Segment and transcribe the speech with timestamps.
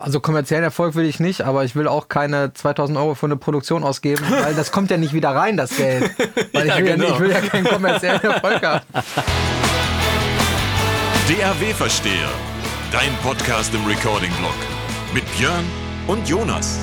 [0.00, 3.36] Also kommerziellen Erfolg will ich nicht, aber ich will auch keine 2000 Euro für eine
[3.36, 6.08] Produktion ausgeben, weil das kommt ja nicht wieder rein, das Geld.
[6.52, 7.08] Weil Ja, ich, will genau.
[7.08, 8.84] ja, ich will ja keinen kommerziellen Erfolg haben.
[11.28, 12.28] DAW Versteher,
[12.92, 14.54] dein Podcast im Recording-Blog
[15.12, 15.64] mit Björn
[16.06, 16.78] und Jonas.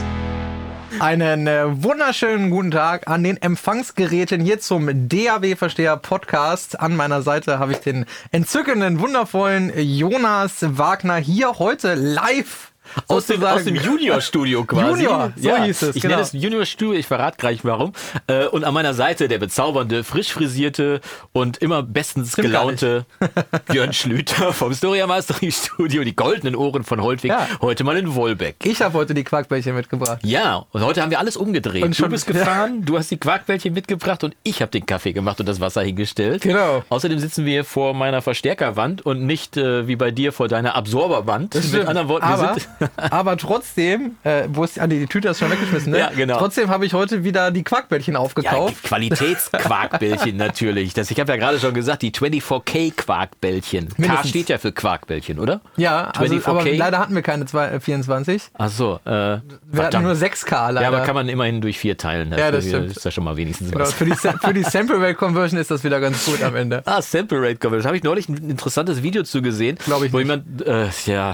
[1.00, 6.77] Einen äh, wunderschönen guten Tag an den Empfangsgeräten hier zum DAW-Versteher Podcast.
[6.82, 12.73] An meiner Seite habe ich den entzückenden, wundervollen Jonas Wagner hier heute live.
[13.07, 15.04] Aus dem, aus dem Junior-Studio quasi.
[15.04, 16.15] Junior, so hieß es, Ich genau.
[16.15, 17.93] nenne es Junior-Studio, ich verrate gleich warum.
[18.27, 21.01] Äh, Und an meiner Seite der bezaubernde, frisch frisierte
[21.33, 23.05] und immer bestens Stimmt gelaunte
[23.68, 27.47] Björn Schlüter vom Storia Mastery Studio, die goldenen Ohren von Holtwig, Ja.
[27.61, 28.57] heute mal in Wolbeck.
[28.63, 30.19] Ich habe heute die Quarkbällchen mitgebracht.
[30.24, 31.83] Ja, und heute haben wir alles umgedreht.
[31.83, 35.13] Und schon- du bist gefahren, du hast die Quarkbällchen mitgebracht und ich habe den Kaffee
[35.13, 36.41] gemacht und das Wasser hingestellt.
[36.44, 36.83] Genau.
[36.89, 41.55] Außerdem sitzen wir vor meiner Verstärkerwand und nicht äh, wie bei dir vor deiner Absorberwand.
[41.55, 45.08] Mit anderen Worten, wir aber, sind aber trotzdem, äh, wo ist die, ah, die, die
[45.08, 46.00] Tüte ist schon weggeschmissen, ne?
[46.00, 46.38] Ja, genau.
[46.38, 48.83] Trotzdem habe ich heute wieder die Quarkbällchen Ja, aufgekauft.
[48.83, 50.94] Qualitätsquarkbällchen natürlich.
[50.94, 53.89] Das, ich habe ja gerade schon gesagt, die 24K Quarkbällchen.
[53.89, 54.30] K Mindestens.
[54.30, 55.61] steht ja für Quarkbällchen, oder?
[55.77, 56.47] Ja, also, 24K?
[56.47, 58.44] aber leider hatten wir keine zwei, äh, 24.
[58.58, 59.42] Ach so, äh, Wir hatten
[59.73, 60.05] verdammt.
[60.05, 60.81] nur 6K leider.
[60.81, 62.33] Ja, aber kann man immerhin durch vier teilen.
[62.38, 62.92] Ja, das stimmt.
[62.95, 63.94] Ist ja schon mal wenigstens Genau, was.
[63.94, 66.81] für, die, für die Sample Rate Conversion ist das wieder ganz gut am Ende.
[66.86, 67.83] Ah, Sample Rate Conversion.
[67.83, 69.77] Da habe ich neulich ein interessantes Video zu gesehen.
[69.86, 70.27] Glaub ich wo nicht.
[70.27, 71.33] jemand, äh, ja,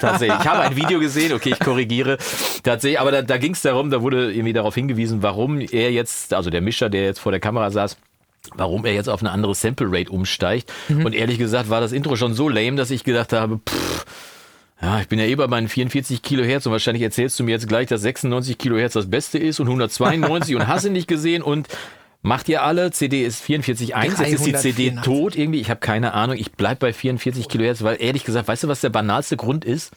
[0.00, 0.38] tatsächlich.
[0.40, 2.18] Ich habe ein Video gesehen, okay, ich korrigiere.
[2.62, 6.34] Tatsächlich, aber da, da ging es darum, da wurde irgendwie darauf hingewiesen, warum er jetzt,
[6.34, 7.96] also der Mischer, der jetzt vor der Kamera saß,
[8.54, 10.72] warum er jetzt auf eine andere Sample Rate umsteigt.
[10.88, 11.04] Mhm.
[11.06, 14.04] Und ehrlich gesagt war das Intro schon so lame, dass ich gedacht habe, pff,
[14.82, 17.68] ja, ich bin ja eh bei meinen 44 Kilohertz und wahrscheinlich erzählst du mir jetzt
[17.68, 21.68] gleich, dass 96 Kilohertz das Beste ist und 192 und hast du nicht gesehen und
[22.22, 25.00] macht ihr alle, CD ist 44.1, jetzt ist die CD 384.
[25.02, 28.64] tot irgendwie, ich habe keine Ahnung, ich bleib bei 44 Kilohertz, weil ehrlich gesagt, weißt
[28.64, 29.92] du, was der banalste Grund ist?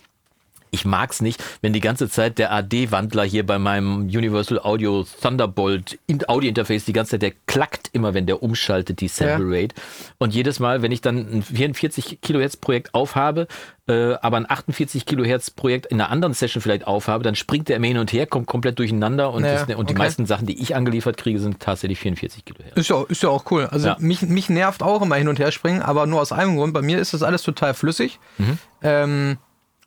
[0.73, 5.99] Ich mag's nicht, wenn die ganze Zeit der AD-Wandler hier bei meinem Universal Audio Thunderbolt
[6.07, 9.75] in- Audio-Interface die ganze Zeit, der klackt immer, wenn der umschaltet, die Sample Rate.
[10.17, 13.47] Und jedes Mal, wenn ich dann ein 44 Kilohertz Projekt aufhabe,
[13.87, 17.75] äh, aber ein 48 Kilohertz Projekt in einer anderen Session vielleicht aufhabe, dann springt der
[17.75, 20.01] immer hin und her, kommt komplett durcheinander und, Ja, das, und die okay.
[20.01, 22.75] meisten Sachen, die ich angeliefert kriege, sind tatsächlich 44 Kilohertz.
[22.77, 23.67] Ist ja, ist ja auch cool.
[23.69, 23.97] Also Ja.
[23.99, 26.73] mich, mich nervt auch immer hin und her springen, aber nur aus einem Grund.
[26.73, 28.19] Bei mir ist das alles total flüssig.
[28.39, 28.57] Mhm.
[28.81, 29.37] Ähm,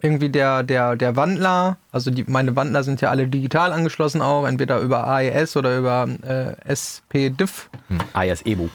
[0.03, 4.47] irgendwie der, der, der Wandler, also die, meine Wandler sind ja alle digital angeschlossen auch,
[4.47, 7.71] entweder über AES oder über äh, SPDIF.
[7.89, 7.99] Hm.
[8.13, 8.69] AES Ebu.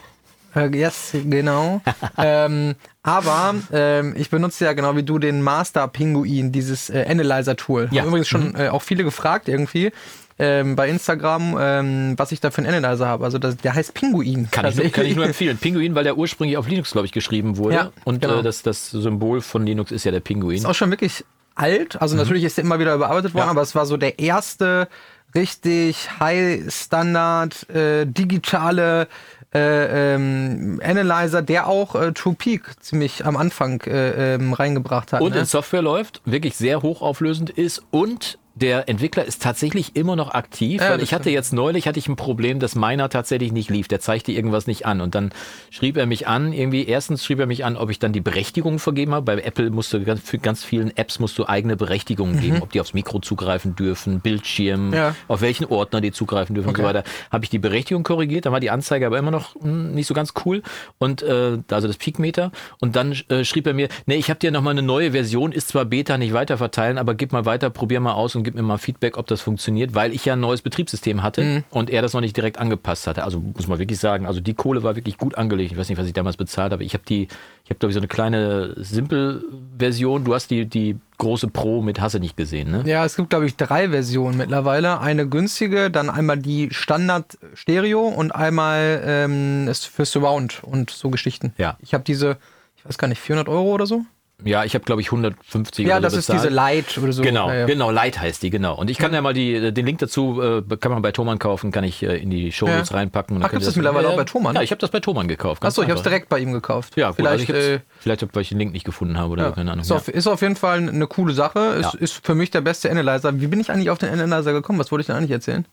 [0.54, 1.80] Äh, yes, genau.
[2.18, 7.88] ähm, aber ähm, ich benutze ja genau wie du den Master Pinguin, dieses äh, Analyzer-Tool.
[7.90, 8.02] Ja.
[8.02, 9.92] Haben übrigens schon äh, auch viele gefragt irgendwie
[10.38, 13.24] ähm, bei Instagram, ähm, was ich da für einen Analyzer habe.
[13.24, 14.50] Also das, der heißt Pinguin.
[14.50, 15.58] Kann ich, nur, kann ich nur empfehlen.
[15.58, 17.74] Pinguin, weil der ursprünglich auf Linux, glaube ich, geschrieben wurde.
[17.74, 18.40] Ja, und genau.
[18.40, 20.56] äh, das, das Symbol von Linux ist ja der Pinguin.
[20.58, 22.00] Ist auch schon wirklich alt.
[22.00, 23.48] Also natürlich ist der immer wieder überarbeitet worden, Mhm.
[23.48, 23.50] Ja.
[23.52, 24.88] aber es war so der erste
[25.34, 29.08] richtig High-Standard äh, digitale
[29.54, 35.20] äh, ähm, Analyzer, der auch äh, True Peak ziemlich am Anfang äh, ähm, reingebracht hat.
[35.20, 35.40] Und ne?
[35.40, 40.80] in Software läuft, wirklich sehr hochauflösend ist und der Entwickler ist tatsächlich immer noch aktiv,
[40.82, 43.88] Ja, weil ich hatte jetzt neulich hatte ich ein Problem, dass meiner tatsächlich nicht lief.
[43.88, 45.32] Der zeigte irgendwas nicht an und dann
[45.70, 48.78] schrieb er mich an, irgendwie erstens schrieb er mich an, ob ich dann die Berechtigung
[48.78, 49.24] vergeben habe.
[49.24, 52.72] Bei Apple musst du ganz, für ganz vielen Apps musst du eigene Berechtigungen geben, ob
[52.72, 54.94] die aufs Mikro zugreifen dürfen, Bildschirm, Mhm.
[54.94, 55.16] Ja.
[55.28, 56.82] auf welchen Ordner die zugreifen dürfen Okay.
[56.82, 57.04] und so weiter.
[57.30, 60.14] Habe ich die Berechtigung korrigiert, dann war die Anzeige aber immer noch hm, nicht so
[60.14, 60.62] ganz cool
[60.98, 64.50] und äh, also das Peakmeter und dann äh, schrieb er mir, nee, ich habe dir
[64.50, 67.70] noch mal eine neue Version, ist zwar Beta, nicht weiter verteilen, aber gib mal weiter,
[67.70, 70.40] probier mal aus und gib mir mal Feedback, ob das funktioniert, weil ich ja ein
[70.40, 71.64] neues Betriebssystem hatte Mhm.
[71.70, 73.24] und er das noch nicht direkt angepasst hatte.
[73.24, 75.72] Also muss man wirklich sagen, also die Kohle war wirklich gut angelegt.
[75.72, 76.84] Ich weiß nicht, was ich damals bezahlt habe.
[76.84, 77.22] Ich habe die,
[77.64, 80.24] ich habe glaube ich so eine kleine Simple-Version.
[80.24, 82.82] Du hast die die große Pro mit Hasse nicht gesehen, ne?
[82.84, 85.00] Ja, es gibt, glaube ich, drei Versionen mittlerweile.
[85.00, 91.52] Eine günstige, dann einmal die Standard Stereo und einmal ähm, für Surround und so Geschichten.
[91.58, 91.76] Ja.
[91.80, 92.38] Ich habe diese,
[92.76, 94.04] ich weiß gar nicht, 400 Euro oder so?
[94.44, 97.22] Ja, ich habe glaube ich 150 Ja, oder so das ist diese Light oder so.
[97.22, 97.66] Genau, Ja, ja.
[97.66, 98.76] genau, Light heißt die, genau.
[98.78, 101.70] Und ich kann ja mal die, den Link dazu, äh, kann man bei Thomann kaufen,
[101.70, 102.96] kann ich äh, in die Show Notes Ja.
[102.96, 103.36] reinpacken.
[103.36, 104.54] Und Ach, gibt's ihr das mittlerweile auch bei Thomann?
[104.56, 105.64] Ja, ich habe das bei Thomann gekauft.
[105.64, 106.96] Achso, ich habe es direkt bei ihm gekauft.
[106.96, 107.50] Ja, gut, vielleicht.
[107.50, 109.50] also ich äh, vielleicht, weil ich den Link nicht gefunden habe oder ja.
[109.52, 109.82] keine Ahnung.
[109.82, 109.96] ist, Ja.
[109.96, 111.58] auf, ist auf jeden Fall eine coole Sache.
[111.80, 111.98] Ist, Ja.
[112.00, 113.40] ist für mich der beste Analyzer.
[113.40, 114.78] Wie bin ich eigentlich auf den Analyzer gekommen?
[114.78, 115.66] Was wollte ich denn eigentlich erzählen?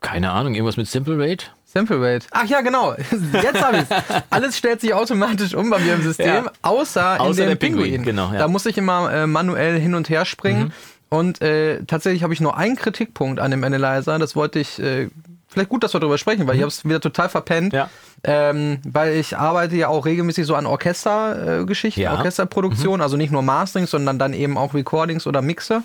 [0.00, 1.46] Keine Ahnung, irgendwas mit Simple Rate?
[1.72, 2.26] Sample Rate.
[2.32, 2.94] Ach ja, genau.
[3.42, 6.52] Jetzt habe ich Alles stellt sich automatisch um bei mir im System, Ja.
[6.62, 8.02] außer, in Außer dem der Pinguin, Pinguin.
[8.04, 8.32] genau, ja.
[8.34, 8.38] Mhm.
[8.38, 10.72] Da muss ich immer äh, manuell hin und her springen.
[11.08, 14.18] Und äh, tatsächlich habe ich nur einen Kritikpunkt an dem Analyzer.
[14.18, 15.08] Das wollte ich äh,
[15.48, 17.72] vielleicht gut, dass wir darüber sprechen, weil ich habe es wieder total verpennt.
[17.72, 17.90] Ja.
[18.24, 22.12] Ähm, weil ich arbeite ja auch regelmäßig so an Orchestergeschichten, Ja.
[22.14, 25.82] Orchesterproduktion, also nicht nur Masterings, sondern dann eben auch Recordings oder Mixe.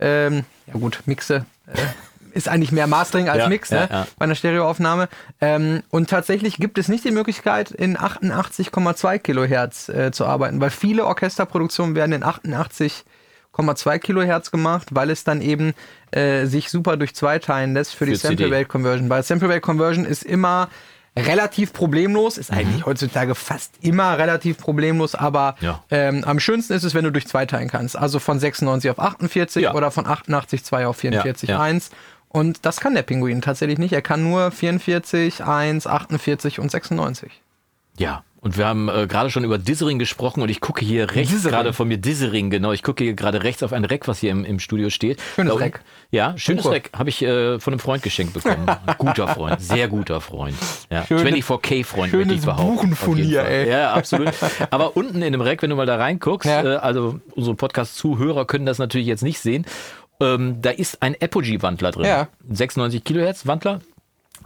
[0.00, 1.76] Ähm, ja gut, Mixe äh,
[2.34, 3.88] ist eigentlich mehr Mastering als Ja, Mix ja, ne?
[3.90, 4.06] ja.
[4.18, 5.08] bei einer Stereoaufnahme.
[5.40, 10.70] Ähm, und tatsächlich gibt es nicht die Möglichkeit, in 88,2 Kilohertz äh, zu arbeiten, weil
[10.70, 15.74] viele Orchesterproduktionen werden in 88,2 Kilohertz gemacht, weil es dann eben
[16.10, 18.42] äh, sich super durch zwei teilen lässt für die Für CD.
[18.44, 19.10] Sample Rate Conversion.
[19.10, 20.68] Weil Sample Rate Conversion ist immer
[21.16, 22.40] relativ problemlos, Mhm.
[22.40, 25.80] ist eigentlich heutzutage fast immer relativ problemlos, aber Ja.
[25.92, 27.96] ähm, am schönsten ist es, wenn du durch zwei teilen kannst.
[27.96, 29.74] Also von 96 auf 48 Ja.
[29.74, 31.90] oder von 88,2 auf 44,1.
[31.92, 31.96] ja.
[32.34, 33.92] Und das kann der Pinguin tatsächlich nicht.
[33.92, 37.30] Er kann nur 44, 1, 48 und 96.
[37.96, 41.44] Ja, und wir haben äh, gerade schon über Dithering gesprochen und ich gucke hier rechts
[41.44, 42.72] gerade von mir Dithering, genau.
[42.72, 45.20] Ich gucke hier gerade rechts auf ein Rack, was hier im, im Studio steht.
[45.36, 45.80] Schönes Rack.
[46.10, 46.66] Ja, schönes.
[46.66, 46.90] Rack.
[46.92, 48.66] Habe ich äh, von einem Freund geschenkt bekommen.
[48.98, 50.56] Guter Freund, sehr guter Freund.
[50.90, 51.06] Ja.
[51.06, 52.74] Schöne- 24K-Freund, möchte ich behaupten.
[52.74, 53.70] Buchenfurnier, ey.
[53.70, 54.32] Ja, absolut.
[54.70, 56.62] Aber unten in dem Rack, wenn du mal da reinguckst, Ja.
[56.64, 59.64] äh, also unsere Podcast-Zuhörer können das natürlich jetzt nicht sehen,
[60.20, 62.06] ähm, da ist ein Apogee-Wandler drin.
[62.06, 62.28] Ja.
[62.48, 63.80] 96 Kilohertz Wandler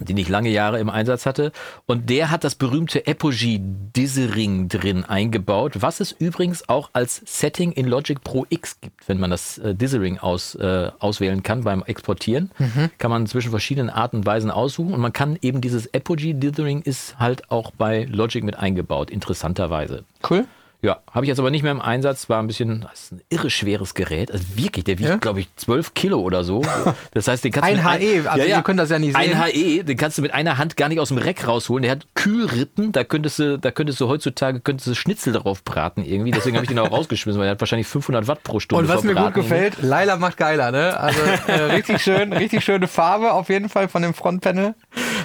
[0.00, 1.52] den ich lange Jahre im Einsatz hatte.
[1.86, 7.72] Und der hat das berühmte Apogee Dithering drin eingebaut, was es übrigens auch als Setting
[7.72, 11.82] in Logic Pro X gibt, wenn man das äh, Dithering aus, äh, auswählen kann beim
[11.82, 12.50] Exportieren.
[12.98, 16.82] Kann man zwischen verschiedenen Arten und Weisen aussuchen und man kann eben dieses Apogee Dithering
[16.82, 20.04] ist halt auch bei Logic mit eingebaut, interessanterweise.
[20.28, 20.46] Cool.
[20.80, 22.28] Ja, habe ich jetzt aber nicht mehr im Einsatz.
[22.28, 24.30] War ein bisschen, das ist ein irre schweres Gerät.
[24.30, 25.16] Also wirklich, der wiegt, Ja?
[25.16, 26.62] glaube ich, 12 Kilo oder so.
[27.12, 29.30] Das heißt, den kannst Ein du mit HE, also ihr könnt das ja nicht Ein
[29.30, 29.42] sehen.
[29.42, 31.82] HE, den kannst du mit einer Hand gar nicht aus dem Reck rausholen.
[31.82, 36.04] Der hat Kühlrippen, da könntest du, da könntest du heutzutage könntest du Schnitzel drauf braten
[36.04, 36.30] irgendwie.
[36.30, 38.88] Deswegen habe ich den auch rausgeschmissen, weil der hat wahrscheinlich 500 Watt pro Stunde Und
[38.94, 40.98] was mir gut gefällt, Laila macht geiler, ne?
[40.98, 44.74] Also äh, richtig schön, richtig schöne Farbe auf jeden Fall von dem Frontpanel.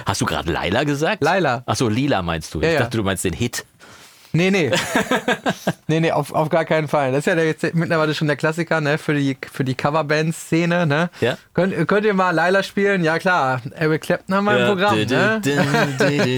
[0.06, 1.22] Hast du gerade Laila gesagt?
[1.22, 1.62] Laila.
[1.66, 2.60] Achso, lila meinst du.
[2.60, 2.80] Ja, ich ja.
[2.80, 3.64] dachte, du meinst den Hit.
[4.34, 4.70] Nee, nee.
[5.86, 7.12] nee, nee, auf, auf gar keinen Fall.
[7.12, 10.86] Das ist ja der, jetzt mittlerweile schon der Klassiker, ne, für die, für die Coverband-Szene,
[10.86, 11.08] ne?
[11.20, 11.38] Ja.
[11.54, 13.04] Könnt, könnt ihr mal Laila spielen?
[13.04, 13.62] Ja, klar.
[13.76, 15.40] Eric Clapton haben wir im Programm, ne?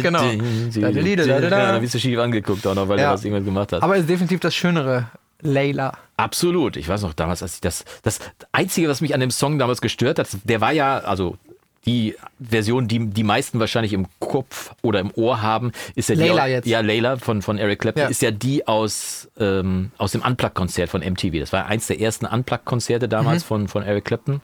[0.02, 0.22] genau.
[0.22, 3.08] Da, da, da, da, da, Ja, da bist du schief angeguckt auch noch, weil Ja.
[3.08, 3.82] du was irgendwas gemacht hast.
[3.82, 5.06] Aber ist definitiv das Schönere.
[5.42, 5.92] Layla.
[6.16, 6.76] Absolut.
[6.76, 8.20] Ich weiß noch damals, als ich das, das
[8.52, 11.36] Einzige, was mich an dem Song damals gestört hat, der war ja, also
[11.86, 16.22] die Version, die die meisten wahrscheinlich im Kopf oder im Ohr haben, ist ja die,
[16.22, 16.66] Layla au- jetzt.
[16.66, 18.08] ja Layla von von Eric Clapton, Ja.
[18.08, 21.38] ist ja die aus ähm, aus dem Unplugged-Konzert von MTV.
[21.40, 23.46] Das war eins der ersten Unplugged-Konzerte damals Mhm.
[23.48, 24.40] von von Eric Clapton.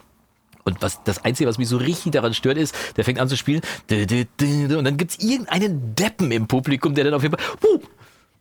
[0.65, 3.37] Und was das Einzige, was mich so richtig daran stört, ist, der fängt an zu
[3.37, 7.81] spielen und dann gibt's irgendeinen Deppen im Publikum, der dann auf jeden Fall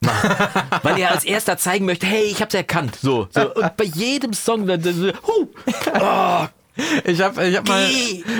[0.01, 0.83] macht.
[0.83, 2.95] weil er als erster zeigen möchte, hey, ich hab's erkannt.
[3.01, 3.51] So, so.
[3.55, 5.47] Und bei jedem Song dann, huh,
[5.99, 6.45] oh,
[7.03, 7.85] Ich hab, ich hab mal.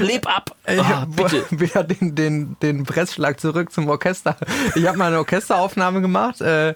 [0.02, 0.56] leb ab.
[0.68, 1.44] Ich Ah, hab bitte.
[1.52, 4.36] wieder den, den, den Pressschlag zurück zum Orchester.
[4.76, 6.74] Ich habe mal eine Orchesteraufnahme gemacht äh,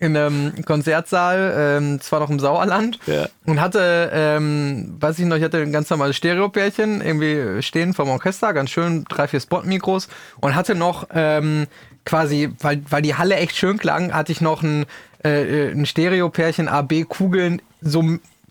[0.00, 3.26] in einem Konzertsaal, ähm, zwar noch im Sauerland, Ja.
[3.46, 8.08] und hatte, ähm, weiß ich noch, ich hatte ein ganz normales Stereopärchen irgendwie stehen vom
[8.10, 10.08] Orchester, ganz schön, drei, vier Spot-Mikros
[10.40, 11.66] und hatte noch ähm,
[12.06, 14.86] quasi, weil, weil die Halle echt schön klang, hatte ich noch ein,
[15.24, 18.04] äh, ein Stereopärchen AB-Kugeln so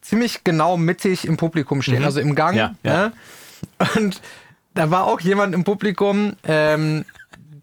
[0.08, 2.56] ziemlich genau mittig im Publikum stehen, also im Gang.
[2.56, 3.08] Ja, ja.
[3.08, 3.14] Ne?
[3.96, 4.22] Und
[4.74, 7.06] da war auch jemand im Publikum, ähm,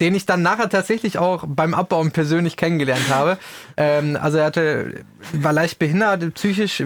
[0.01, 3.37] den ich dann nachher tatsächlich auch beim Abbauen persönlich kennengelernt habe.
[3.77, 5.03] Ähm, also er hatte,
[5.33, 6.81] war leicht behindert, psychisch,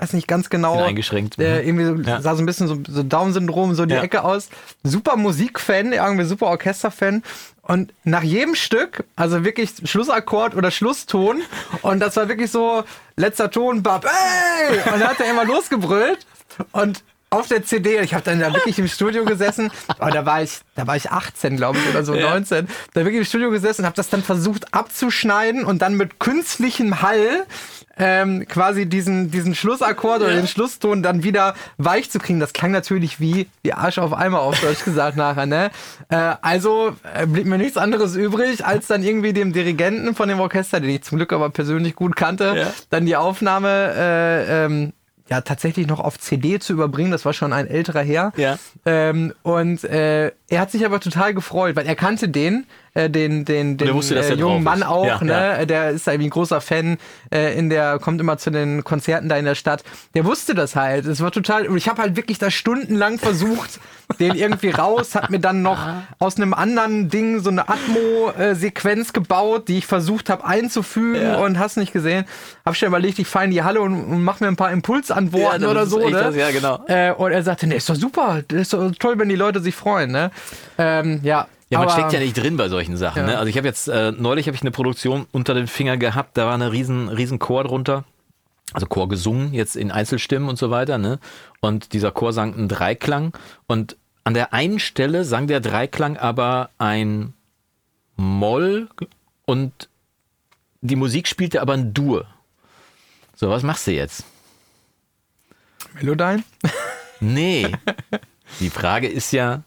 [0.00, 0.82] weiß nicht ganz genau.
[0.82, 1.68] Eingeschränkt, Äh, mhm.
[1.68, 2.20] irgendwie so, Ja.
[2.20, 4.02] sah so ein bisschen so, so Down-Syndrom, so die Ja.
[4.02, 4.48] Ecke aus.
[4.82, 7.22] Super Musikfan, irgendwie super Orchesterfan.
[7.62, 11.40] Und nach jedem Stück, also wirklich Schlussakkord oder Schlusston,
[11.82, 12.84] und das war wirklich so,
[13.16, 14.78] letzter Ton, bab, ey!
[14.92, 16.26] Und dann hat er immer losgebrüllt.
[16.72, 17.02] Und
[17.34, 20.60] auf der CD, ich habe dann da wirklich im Studio gesessen, aber da war ich,
[20.74, 22.30] da war ich 18, glaube ich, oder so Ja.
[22.30, 26.18] 19, da wirklich im Studio gesessen und habe das dann versucht abzuschneiden und dann mit
[26.20, 27.44] künstlichem Hall
[27.96, 30.36] ähm, quasi diesen, diesen Schlussakkord oder Ja.
[30.36, 32.40] den Schlusston dann wieder weich zu kriegen.
[32.40, 35.70] Das klang natürlich wie die Arsch auf Eimer auf Deutsch gesagt nachher, ne?
[36.08, 40.40] Äh, also äh, blieb mir nichts anderes übrig, als dann irgendwie dem Dirigenten von dem
[40.40, 42.72] Orchester, den ich zum Glück aber persönlich gut kannte, Ja.
[42.90, 44.92] dann die Aufnahme äh, ähm,
[45.30, 47.10] ja tatsächlich noch auf CD zu überbringen.
[47.10, 48.32] Das war schon ein älterer Herr.
[48.36, 48.58] Ja.
[48.84, 52.66] Ähm, und äh, er hat sich aber total gefreut, weil er kannte den.
[52.96, 54.64] äh, den, den, den wusste, äh, jungen ist.
[54.64, 55.32] Mann auch, Ja, ne?
[55.32, 55.64] ja.
[55.66, 56.96] Der ist irgendwie ein großer Fan,
[57.32, 59.82] äh, in der, kommt immer zu den Konzerten da in der Stadt.
[60.14, 61.04] Der wusste das halt.
[61.06, 63.80] Es war total, und ich habe halt wirklich da stundenlang versucht,
[64.20, 65.78] den irgendwie raus, hat mir dann noch
[66.20, 71.38] aus einem anderen Ding so eine Atmo-Sequenz gebaut, die ich versucht habe einzufügen Ja.
[71.38, 72.24] und hast nicht gesehen.
[72.64, 75.62] Hab schon überlegt, ich fahre in die Halle und, und mach mir ein paar Impulsantworten
[75.62, 76.10] Ja, oder so, ne?
[76.12, 76.80] das, ja, genau.
[76.86, 79.60] Äh, und er sagte, nee, ist doch super, das ist doch toll, wenn die Leute
[79.60, 80.30] sich freuen, ne?
[80.78, 81.48] Ähm, ja.
[81.70, 83.22] Ja, man aber- steckt ja nicht drin bei solchen Sachen.
[83.22, 83.26] Ja.
[83.26, 83.38] Ne?
[83.38, 86.46] Also ich habe jetzt, äh, neulich habe ich eine Produktion unter den Finger gehabt, da
[86.46, 88.04] war eine riesen, riesen Chor drunter.
[88.72, 91.18] Also Chor gesungen, jetzt in Einzelstimmen und so weiter, ne?
[91.60, 93.32] Und dieser Chor sang einen Dreiklang.
[93.66, 97.34] Und an der einen Stelle sang der Dreiklang aber ein
[98.16, 98.88] Moll
[99.46, 99.88] und
[100.80, 102.26] die Musik spielte aber ein Dur.
[103.36, 104.24] So, was machst du jetzt?
[105.94, 106.42] Melodyne?
[107.20, 107.72] Nee.
[108.60, 109.62] Die Frage ist ja,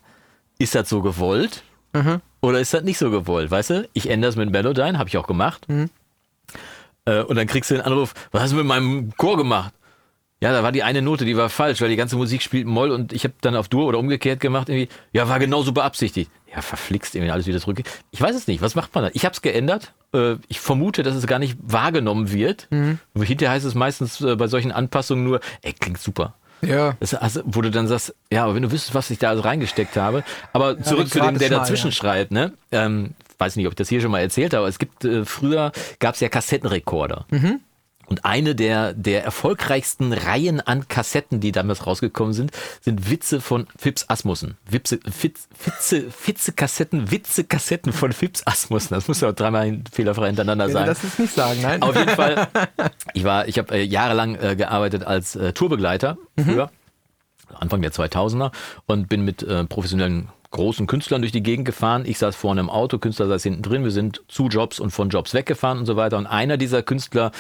[0.60, 1.64] ist das so gewollt
[2.42, 3.50] oder ist das nicht so gewollt?
[3.50, 5.66] Weißt du, ich ändere es mit Melodyne, habe ich auch gemacht.
[7.06, 9.74] Äh, und dann kriegst du den Anruf, was hast du mit meinem Chor gemacht?
[10.40, 12.92] Ja, da war die eine Note, die war falsch, weil die ganze Musik spielt Moll
[12.92, 14.70] und ich habe dann auf Dur oder umgekehrt gemacht.
[14.70, 14.88] Irgendwie.
[15.12, 16.30] Ja, war genauso beabsichtigt.
[16.54, 17.82] Ja, verflixt irgendwie alles wieder zurück.
[18.12, 18.62] Ich weiß es nicht.
[18.62, 19.10] Was macht man da?
[19.14, 19.94] Ich habe es geändert.
[20.14, 22.68] Äh, ich vermute, dass es gar nicht wahrgenommen wird.
[23.16, 26.36] Hinterher heißt es meistens äh, bei solchen Anpassungen nur, ey, klingt super.
[26.62, 26.96] Ja.
[27.00, 29.44] Das, also, wo du dann sagst, ja, aber wenn du wüsstest, was ich da alles
[29.44, 30.24] reingesteckt habe.
[30.54, 31.92] Aber zurück den zu dem, der dazwischen ja.
[31.92, 32.54] schreit, ne?
[32.72, 35.26] Ähm, weiß nicht, ob ich das hier schon mal erzählt habe, aber es gibt, äh,
[35.26, 37.26] früher gab es ja Kassettenrekorder.
[37.30, 37.60] Mhm.
[38.08, 43.68] Und eine der, der erfolgreichsten Reihen an Kassetten, die damals rausgekommen sind, sind Witze von
[43.78, 44.58] Fips Asmussen.
[44.70, 48.94] Witze, Fitz, Fitze, Fitze-Kassetten, Witze-Kassetten von Fips Asmussen.
[48.94, 50.86] Das muss ja auch dreimal fehlerfrei hintereinander sein.
[50.86, 51.82] das jetzt nicht sagen, nein.
[51.82, 52.48] Auf jeden Fall.
[53.14, 56.70] Ich war, ich habe äh, jahrelang äh, gearbeitet als äh, Tourbegleiter früher,
[57.54, 58.52] Anfang der 2000er
[58.86, 62.04] und bin mit äh, professionellen großen Künstlern durch die Gegend gefahren.
[62.06, 63.84] Ich saß vorne im Auto, Künstler saß hinten drin.
[63.84, 66.18] Wir sind zu Jobs und von Jobs weggefahren und so weiter.
[66.18, 67.32] Und einer dieser Künstler,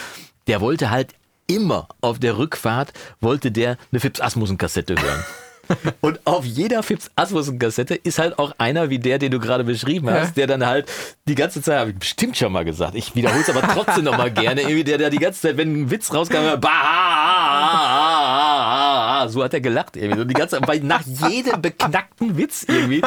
[0.47, 1.13] der wollte halt
[1.47, 5.23] immer auf der Rückfahrt, wollte der eine Fips Asmussen Kassette hören.
[6.01, 9.65] Und auf jeder Fips Asmussen Kassette ist halt auch einer wie der, den du gerade
[9.65, 10.45] beschrieben hast, Ja.
[10.45, 10.89] der dann halt
[11.27, 14.17] die ganze Zeit, habe ich bestimmt schon mal gesagt, ich wiederhole es aber trotzdem noch
[14.17, 16.69] mal gerne, irgendwie der, der die ganze Zeit, wenn ein Witz rauskam, bah,
[19.29, 20.21] so hat er gelacht irgendwie.
[20.21, 23.01] Und die ganze weil nach jedem beknackten Witz irgendwie.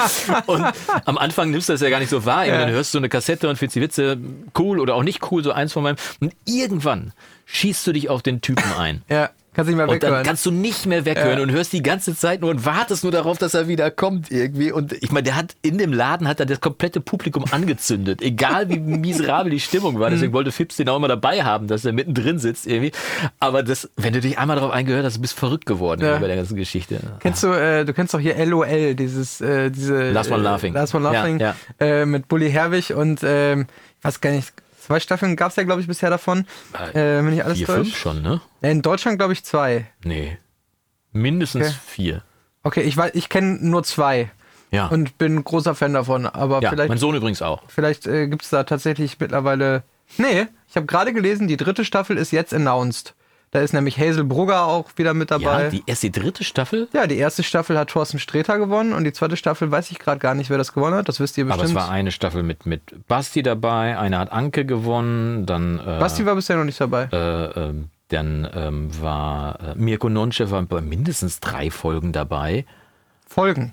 [0.47, 0.65] Und
[1.05, 2.47] am Anfang nimmst du das ja gar nicht so wahr.
[2.47, 2.59] Ja.
[2.59, 4.19] Dann hörst du so eine Kassette und findest die Witze
[4.59, 5.97] cool oder auch nicht cool, so eins von meinem.
[6.21, 7.12] Und irgendwann
[7.47, 9.03] schießt du dich auf den Typen ein.
[9.09, 9.31] ja,
[9.67, 10.25] kannst nicht mehr Und dann weghören.
[10.26, 11.43] kannst du nicht mehr weghören Ja.
[11.43, 14.73] und hörst die ganze Zeit nur und wartest nur darauf, dass er wieder kommt irgendwie.
[14.73, 18.69] Und ich meine, der hat in dem Laden hat er das komplette Publikum angezündet, egal
[18.69, 20.09] wie miserabel die Stimmung war.
[20.11, 20.14] Mhm.
[20.14, 22.93] Deswegen wollte Fips den auch immer dabei haben, dass er mittendrin sitzt irgendwie.
[23.38, 26.19] Aber das, wenn du dich einmal darauf eingehört hast, bist du verrückt geworden Ja.
[26.19, 27.00] bei der ganzen Geschichte.
[27.21, 30.11] Kennst du, äh, du kennst doch hier LOL, dieses, äh, diese.
[30.11, 30.75] Last One äh, Laughing.
[30.75, 31.38] Last One Laughing.
[31.40, 33.67] Ja, Äh, mit Bully Herwig und, ähm,
[33.99, 34.52] ich weiß gar nicht,
[34.90, 36.47] zwei Staffeln gab es ja, glaube ich, bisher davon.
[36.94, 36.94] Äh,
[37.25, 38.40] wenn ich alles Vier, fünf schon, ne?
[38.61, 39.87] Äh, In Deutschland, glaube ich, zwei.
[40.02, 40.37] Nee.
[41.12, 41.76] Mindestens Okay.
[41.87, 42.23] vier.
[42.64, 44.30] Okay, ich weiß, ich kenne nur zwei
[44.73, 44.88] Ja.
[44.88, 46.26] und bin großer Fan davon.
[46.26, 47.62] Aber ja, vielleicht, mein Sohn übrigens auch.
[47.68, 49.85] vielleicht äh, gibt es da tatsächlich mittlerweile.
[50.18, 53.14] Nee, ich habe gerade gelesen, die dritte Staffel ist jetzt announced.
[53.52, 55.64] Da ist nämlich Hazel Brugger auch wieder mit dabei.
[55.64, 56.87] Ja, die erst die dritte Staffel.
[56.92, 60.21] Ja, die erste Staffel hat Thorsten Sträter gewonnen und die zweite Staffel weiß ich gerade
[60.21, 61.09] gar nicht, wer das gewonnen hat.
[61.09, 61.71] Das wisst ihr Aber bestimmt.
[61.71, 66.25] es war eine Staffel mit, mit Basti dabei, eine hat Anke gewonnen, dann äh, Basti
[66.26, 67.09] war bisher noch nicht dabei.
[67.11, 72.64] äh, ähm, dann ähm, war äh, Mirko Nonche war bei mindestens drei Folgen dabei.
[73.26, 73.73] Folgen.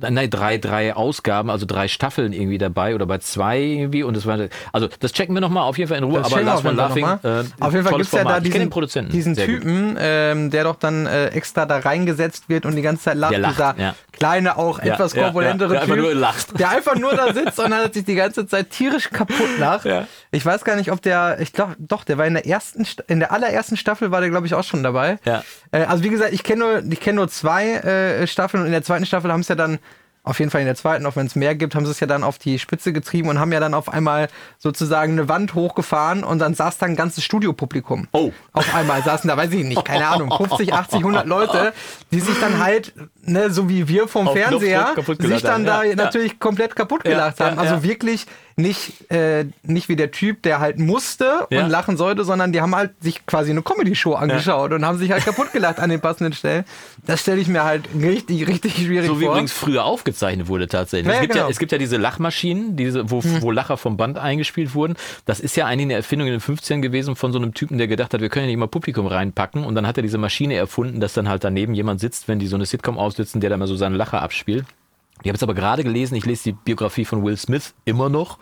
[0.00, 4.02] Nein, drei, drei Ausgaben, also drei Staffeln irgendwie dabei oder bei zwei irgendwie.
[4.02, 4.38] Und das war,
[4.72, 6.20] also das checken wir nochmal auf jeden Fall in Ruhe.
[6.20, 7.04] Das aber Last One Laughing.
[7.04, 7.44] noch Äh, mal.
[7.60, 9.34] Auf jeden Fall gibt es ja da diesen, diesen.
[9.36, 13.32] Typen, ähm, der doch dann äh, extra da reingesetzt wird und die ganze Zeit lacht.
[13.32, 13.94] Der lacht, dieser ja.
[14.12, 15.92] kleine, auch Ja, etwas korpulentere ja, der Typ.
[15.94, 16.58] einfach nur lacht.
[16.58, 19.84] Der einfach nur da sitzt und hat sich die ganze Zeit tierisch kaputt lacht.
[19.84, 20.06] Ja.
[20.30, 23.20] Ich weiß gar nicht, ob der, ich glaube, doch, der war in der ersten, in
[23.20, 25.18] der allerersten Staffel war der, glaube ich, auch schon dabei.
[25.24, 25.42] Ja.
[25.72, 28.72] Äh, also wie gesagt, ich kenne nur, ich kenne nur zwei äh, Staffeln und in
[28.72, 29.78] der zweiten Staffel haben es ja dann
[30.28, 32.06] auf jeden Fall in der zweiten, auch wenn es mehr gibt, haben sie es ja
[32.06, 36.22] dann auf die Spitze getrieben und haben ja dann auf einmal sozusagen eine Wand hochgefahren
[36.22, 38.08] und dann saß da ein ganzes Studiopublikum.
[38.12, 38.30] Oh.
[38.52, 41.72] Auf einmal saßen da, weiß ich nicht, keine Ahnung, 50, 80, 100 Leute,
[42.12, 42.92] die sich dann halt,
[43.22, 45.64] ne, so wie wir vom Auf Fernseher, sich dann haben.
[45.64, 45.96] da Ja, ja.
[45.96, 47.56] natürlich komplett kaputt gelacht Ja, haben.
[47.56, 47.82] ja, Also ja.
[47.82, 48.26] wirklich
[48.58, 51.64] nicht, äh, nicht wie der Typ, der halt musste Ja.
[51.64, 55.10] und lachen sollte, sondern die haben halt sich quasi eine Comedy-Show angeschaut und haben sich
[55.12, 56.64] halt kaputt gelacht an den passenden Stellen.
[57.06, 59.32] Das stelle ich mir halt richtig, richtig schwierig So wie vor.
[59.34, 61.06] übrigens früher aufgezeichnet wurde tatsächlich.
[61.08, 61.44] Ja, es, gibt genau.
[61.46, 64.96] ja, es gibt ja diese Lachmaschinen, diese, wo, wo Lacher vom Band eingespielt wurden.
[65.24, 67.86] Das ist ja eigentlich eine Erfindung in den 15 gewesen von so einem Typen, der
[67.86, 69.64] gedacht hat, wir können ja nicht mal Publikum reinpacken.
[69.64, 72.46] Und dann hat er diese Maschine erfunden, dass dann halt daneben jemand sitzt, wenn die
[72.48, 74.64] so eine Sitcom aussitzen, der dann mal so seinen Lacher abspielt.
[75.22, 78.38] Ich habe jetzt aber gerade gelesen, ich lese die Biografie von Will Smith immer noch,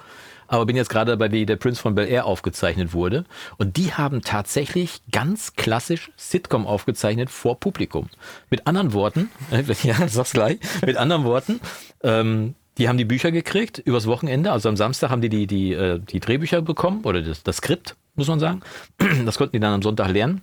[0.49, 3.25] aber bin jetzt gerade dabei, wie der Prince von Bel Air aufgezeichnet wurde.
[3.57, 8.09] Und die haben tatsächlich ganz klassisch Sitcom aufgezeichnet vor Publikum.
[8.51, 9.31] Mit anderen Worten,
[9.83, 11.61] ja, sag's gleich, mit anderen Worten,
[12.03, 14.53] ähm, die haben die Bücher gekriegt übers Wochenende.
[14.53, 17.97] Also am Samstag haben die die, die, äh, die Drehbücher bekommen oder das, das Skript,
[18.15, 18.61] muss man sagen.
[19.25, 20.43] Das konnten die dann am Sonntag lernen.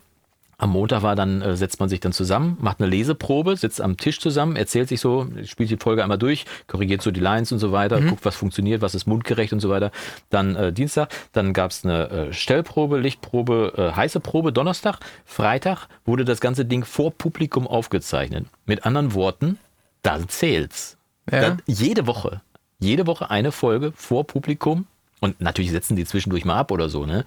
[0.57, 3.98] Am Montag war dann, äh, setzt man sich dann zusammen, macht eine Leseprobe, sitzt am
[3.98, 7.60] Tisch zusammen, erzählt sich so, spielt die Folge einmal durch, korrigiert so die Lines und
[7.60, 8.10] so weiter, Mhm.
[8.10, 9.91] guckt, was funktioniert, was ist mundgerecht und so weiter.
[10.29, 15.88] Dann äh, Dienstag, dann gab es eine äh, Stellprobe, Lichtprobe, äh, heiße Probe, Donnerstag, Freitag
[16.05, 18.45] wurde das ganze Ding vor Publikum aufgezeichnet.
[18.65, 19.57] Mit anderen Worten,
[20.01, 20.98] da zählt's.
[21.31, 21.50] Ja.
[21.51, 22.41] Da, jede Woche,
[22.79, 24.86] jede Woche eine Folge vor Publikum.
[25.19, 27.24] Und natürlich setzen die zwischendurch mal ab oder so, ne?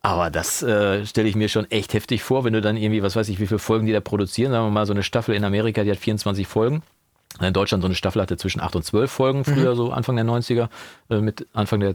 [0.00, 3.16] Aber das äh, stelle ich mir schon echt heftig vor, wenn du dann irgendwie, was
[3.16, 4.52] weiß ich, wie viele Folgen die da produzieren.
[4.52, 6.82] Sagen wir mal, so eine Staffel in Amerika, die hat 24 Folgen.
[7.40, 10.24] In Deutschland so eine Staffel hatte zwischen 8 und 12 Folgen, früher so Anfang der
[10.24, 10.68] 90er,
[11.10, 11.94] äh, mit Anfang der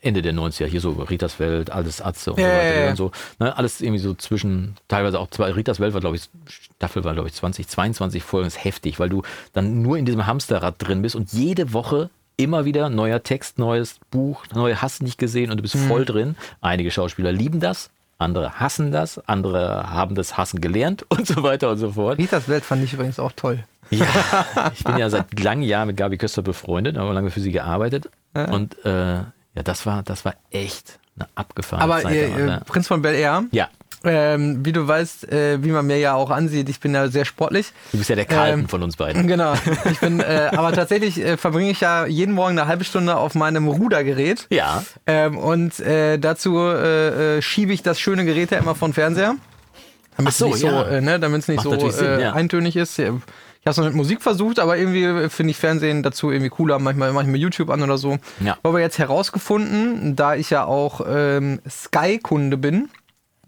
[0.00, 2.80] Ende der 90er, hier so Ritas Welt, alles Atze und Ja, so weiter.
[2.80, 2.90] ja.
[2.90, 6.28] Und so, ne, alles irgendwie so zwischen, teilweise auch zwei, Ritas Welt war, glaube ich,
[6.48, 10.26] Staffel war, glaube ich, 20, 22 Folgen, ist heftig, weil du dann nur in diesem
[10.26, 15.18] Hamsterrad drin bist und jede Woche immer wieder neuer Text, neues Buch, neue hast nicht
[15.18, 15.88] gesehen und du bist Mhm.
[15.88, 16.36] voll drin.
[16.60, 21.70] Einige Schauspieler lieben das, andere hassen das, andere haben das Hassen gelernt und so weiter
[21.70, 22.18] und so fort.
[22.18, 23.64] Ritas Welt fand ich übrigens auch toll.
[23.90, 24.06] Ja,
[24.74, 28.10] ich bin ja seit langen Jahren mit Gabi Köster befreundet, habe lange für sie gearbeitet.
[28.34, 32.14] Und äh, ja, das war, das war echt eine abgefahrene Aber Zeit.
[32.14, 32.62] äh, damals, äh, ne?
[32.66, 33.68] Prinz von Bel Air, Ja,
[34.04, 37.24] ähm, wie du weißt, äh, wie man mir ja auch ansieht, ich bin ja sehr
[37.24, 37.72] sportlich.
[37.92, 39.26] du bist ja der Carlton Ähm, von uns beiden.
[39.26, 39.54] Genau.
[39.90, 43.34] Ich bin, äh, aber tatsächlich äh, verbringe ich ja jeden Morgen eine halbe Stunde auf
[43.34, 44.46] meinem Rudergerät.
[44.50, 48.92] Ja, Ähm, und äh, dazu äh, äh, schiebe ich das schöne Gerät ja immer von
[48.92, 49.36] Fernseher.
[50.16, 51.00] Damit Ach so, es nicht so, ja.
[51.00, 52.32] ne, damit es nicht Macht so Sinn, ja.
[52.32, 52.98] eintönig ist.
[52.98, 53.20] Ich habe
[53.72, 56.78] es noch mit Musik versucht, aber irgendwie finde ich Fernsehen dazu irgendwie cooler.
[56.78, 58.18] Manchmal mache ich mir YouTube an oder so.
[58.40, 58.56] Ja.
[58.62, 62.88] Aber jetzt herausgefunden, da ich ja auch ähm, Sky-Kunde bin,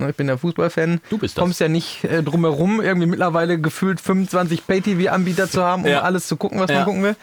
[0.06, 1.42] ich bin ja Fußballfan, Du bist das.
[1.42, 6.02] kommst ja nicht äh, drum herum, irgendwie mittlerweile gefühlt 25 Pay-TV-Anbieter zu haben, um Ja.
[6.02, 6.76] alles zu gucken, was Ja.
[6.78, 7.16] man gucken will.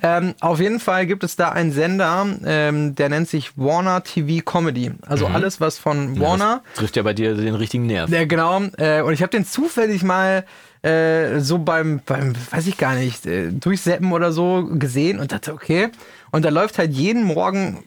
[0.00, 4.42] Ähm, auf jeden Fall gibt es da einen Sender, ähm, der nennt sich Warner TV
[4.44, 4.92] Comedy.
[5.04, 5.34] Also Mhm.
[5.34, 6.62] alles, was von Warner.
[6.70, 8.08] das trifft ja bei dir den richtigen Nerv.
[8.08, 8.62] Ja, genau.
[8.78, 10.44] Äh, und ich habe den zufällig mal
[10.84, 15.52] äh, so beim, beim, weiß ich gar nicht, äh, durchseppen oder so gesehen und dachte,
[15.52, 15.90] okay.
[16.32, 17.84] Und da läuft halt jeden Morgen,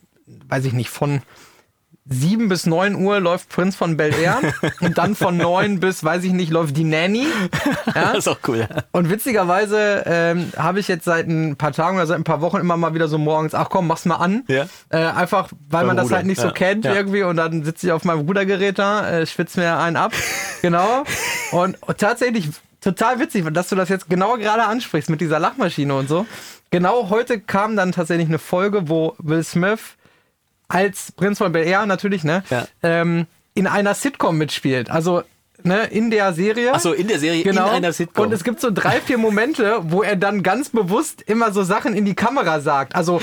[0.47, 1.21] weiß ich nicht, von
[2.07, 4.39] 7 bis 9 Uhr läuft Prinz von Bel Air
[4.81, 7.27] und dann von 9 bis, weiß ich nicht, läuft die Nanny.
[7.95, 8.09] Ja?
[8.11, 8.67] Das ist auch cool.
[8.91, 12.57] Und witzigerweise ähm, habe ich jetzt seit ein paar Tagen oder seit ein paar Wochen
[12.57, 14.43] immer mal wieder so morgens, ach komm, mach's mal an.
[14.47, 14.65] Ja.
[14.89, 16.53] Äh, einfach, weil Beim man das halt nicht so ja.
[16.53, 16.93] kennt Ja.
[16.93, 20.11] irgendwie und dann sitze ich auf meinem Rudergerät da, äh, schwitze mir einen ab.
[20.61, 21.03] genau.
[21.51, 22.49] Und, und tatsächlich
[22.81, 26.25] total witzig, dass du das jetzt genau gerade ansprichst mit dieser Lachmaschine und so.
[26.71, 29.95] Genau heute kam dann tatsächlich eine Folge, wo Will Smith
[30.67, 32.67] als Prinz von Bel Air natürlich, ne, Ja.
[32.83, 34.89] ähm, in einer Sitcom mitspielt.
[34.89, 35.23] Also
[35.63, 36.73] ne, in der Serie.
[36.73, 37.67] Achso, in der Serie, Genau.
[37.67, 38.25] in einer Sitcom.
[38.27, 41.93] Und es gibt so drei, vier Momente, wo er dann ganz bewusst immer so Sachen
[41.95, 42.95] in die Kamera sagt.
[42.95, 43.21] Also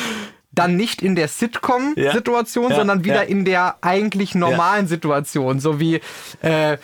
[0.55, 2.77] dann nicht in der Sitcom-Situation, Ja.
[2.77, 3.29] sondern wieder Ja.
[3.29, 5.61] in der eigentlich normalen Situation.
[5.61, 6.01] So wie,
[6.43, 6.77] äh,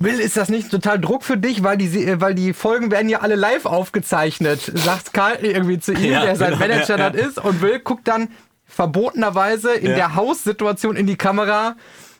[0.00, 3.08] Will, ist das nicht total Druck für dich, weil die, Se- weil die Folgen werden
[3.08, 6.60] ja alle live aufgezeichnet, sagt Karl irgendwie zu ihm, Ja, der sein genau.
[6.60, 7.38] Manager Ja, das ist.
[7.38, 8.28] Und Will guckt dann
[8.68, 9.96] verbotenerweise in Ja.
[9.96, 11.74] der Haussituation in die Kamera.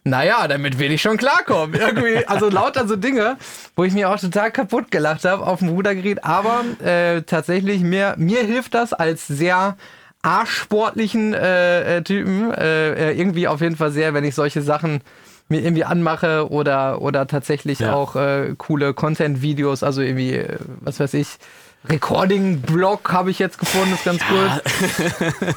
[0.04, 1.78] Naja, damit will ich schon klarkommen.
[1.78, 3.36] Irgendwie, also lauter so Dinge,
[3.76, 6.24] wo ich mir auch total kaputt gelacht habe auf dem Rudergerät.
[6.24, 9.76] Aber äh, tatsächlich, mir, mir hilft das als sehr
[10.22, 15.00] arschsportlichen äh, äh, Typen äh, äh, irgendwie auf jeden Fall sehr, wenn ich solche Sachen
[15.48, 17.94] mir irgendwie anmache oder, oder tatsächlich Ja.
[17.94, 21.38] auch äh, coole Content-Videos, also irgendwie, äh, was weiß ich,
[21.88, 24.62] Recording-Blog habe ich jetzt gefunden, ist ganz cool.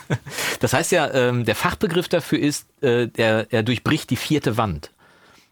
[0.60, 4.92] Das heißt ja, ähm, der Fachbegriff dafür ist, äh, er, er durchbricht die vierte Wand.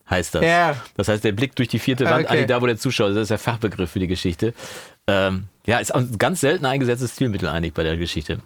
[0.09, 0.43] Heißt das.
[0.43, 0.75] Ja.
[0.95, 2.33] Das heißt, der Blick durch die vierte Wand, okay.
[2.33, 4.53] eigentlich da, wo der Zuschauer ist, das ist der Fachbegriff für die Geschichte.
[5.07, 8.39] Ähm, ja, ist ein ganz selten eingesetztes Stilmittel eigentlich bei der Geschichte.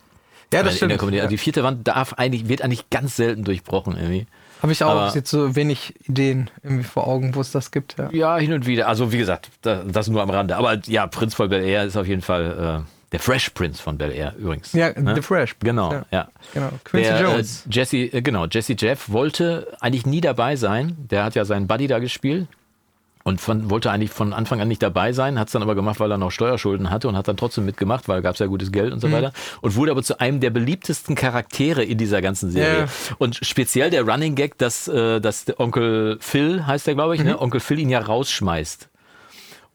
[0.54, 1.02] Ja, das der stimmt.
[1.02, 4.28] Also die vierte Wand darf eigentlich, wird eigentlich ganz selten durchbrochen irgendwie.
[4.64, 7.96] Habe ich auch Aber- jetzt so wenig Ideen irgendwie vor Augen, wo es das gibt.
[8.00, 8.10] Ja.
[8.12, 8.88] Ja, hin und wieder.
[8.88, 10.56] Also wie gesagt, da- das nur am Rande.
[10.56, 13.98] Aber ja, Prinz von Bel Air ist auf jeden Fall äh, der Fresh Prince von
[13.98, 14.74] Bel Air übrigens.
[14.74, 15.14] Ja, Ne?
[15.16, 15.56] The Fresh.
[15.60, 16.06] Genau, Ja.
[16.12, 16.28] ja.
[16.54, 16.70] Genau.
[16.86, 17.66] Quincy Der, Jones.
[17.66, 20.96] Äh, Jesse, äh, genau, Jesse Jeff wollte eigentlich nie dabei sein.
[21.12, 22.48] Der hat ja seinen Buddy da gespielt
[23.26, 26.00] und von, wollte eigentlich von Anfang an nicht dabei sein, hat es dann aber gemacht,
[26.02, 28.72] weil er noch Steuerschulden hatte und hat dann trotzdem mitgemacht, weil gab es ja gutes
[28.72, 29.08] Geld und Mhm.
[29.08, 29.32] so weiter.
[29.62, 32.82] Und wurde aber zu einem der beliebtesten Charaktere in dieser ganzen Serie.
[32.82, 33.16] Ja.
[33.20, 37.22] Und speziell der Running Gag, dass, äh, dass der Onkel Phil, heißt der glaube ich,
[37.22, 37.28] Mhm.
[37.28, 37.42] ne?
[37.42, 38.90] Onkel Phil ihn ja rausschmeißt.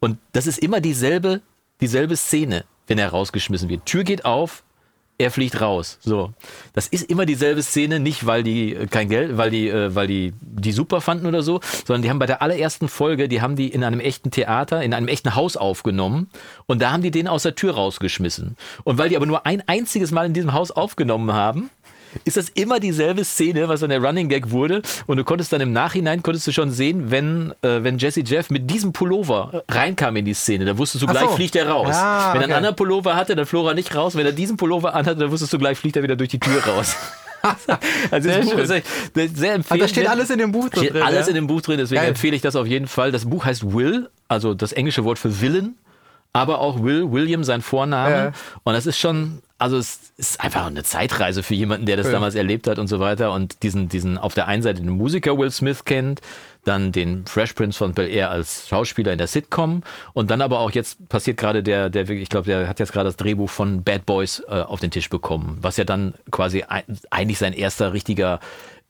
[0.01, 1.41] Und das ist immer dieselbe,
[1.81, 2.65] dieselbe Szene.
[2.91, 3.85] wenn er rausgeschmissen wird.
[3.85, 4.63] Tür geht auf,
[5.19, 5.99] er fliegt raus.
[6.01, 6.33] So,
[6.75, 10.07] das ist immer dieselbe Szene, nicht weil die äh, kein Geld, weil die, äh, weil
[10.07, 13.57] die die super fanden oder so, sondern die haben bei der allerersten Folge, die haben
[13.57, 16.31] die in einem echten Theater, in einem echten Haus aufgenommen
[16.67, 18.57] und da haben die den aus der Tür rausgeschmissen.
[18.85, 21.71] Und weil die aber nur ein einziges Mal in diesem Haus aufgenommen haben,
[22.25, 24.83] ist das immer dieselbe Szene, was dann der Running Gag wurde.
[25.07, 28.51] Und du konntest dann im Nachhinein, konntest du schon sehen, wenn, äh, wenn Jesse Jeff
[28.51, 31.37] mit diesem Pullover reinkam in die Szene, dann wusstest du gleich, so.
[31.37, 31.95] fliegt er raus.
[31.95, 32.45] Ah, wenn er okay.
[32.45, 34.17] einen anderen Pullover hatte, dann flog er nicht raus.
[34.17, 36.65] Wenn er diesen Pullover anhatte, dann wusstest du gleich, fliegt er wieder durch die Tür
[36.65, 36.97] raus.
[38.11, 39.91] also Sehr das Buch ist echt sehr Also da empfehlenswert.
[39.91, 40.85] steht alles in dem Buch drin.
[40.85, 41.29] Steht alles ja?
[41.29, 42.09] in dem Buch drin, deswegen Geil.
[42.11, 43.13] empfehle ich das auf jeden Fall.
[43.13, 45.77] Das Buch heißt Will, also das englische Wort für Willen,
[46.33, 48.15] aber auch Will, William, sein Vorname.
[48.15, 48.33] Ja.
[48.65, 52.13] Und das ist schon, also es ist einfach eine Zeitreise für jemanden, der das Cool.
[52.13, 53.33] damals erlebt hat und so weiter.
[53.33, 56.21] Und diesen, diesen auf der einen Seite den Musiker Will Smith kennt,
[56.65, 60.61] dann den Fresh Prince von Bel Air als Schauspieler in der Sitcom und dann aber
[60.61, 63.51] auch jetzt passiert gerade der, der wirklich, ich glaube, der hat jetzt gerade das Drehbuch
[63.51, 67.53] von Bad Boys äh, auf den Tisch bekommen, was ja dann quasi ein, eigentlich sein
[67.53, 68.41] erster richtiger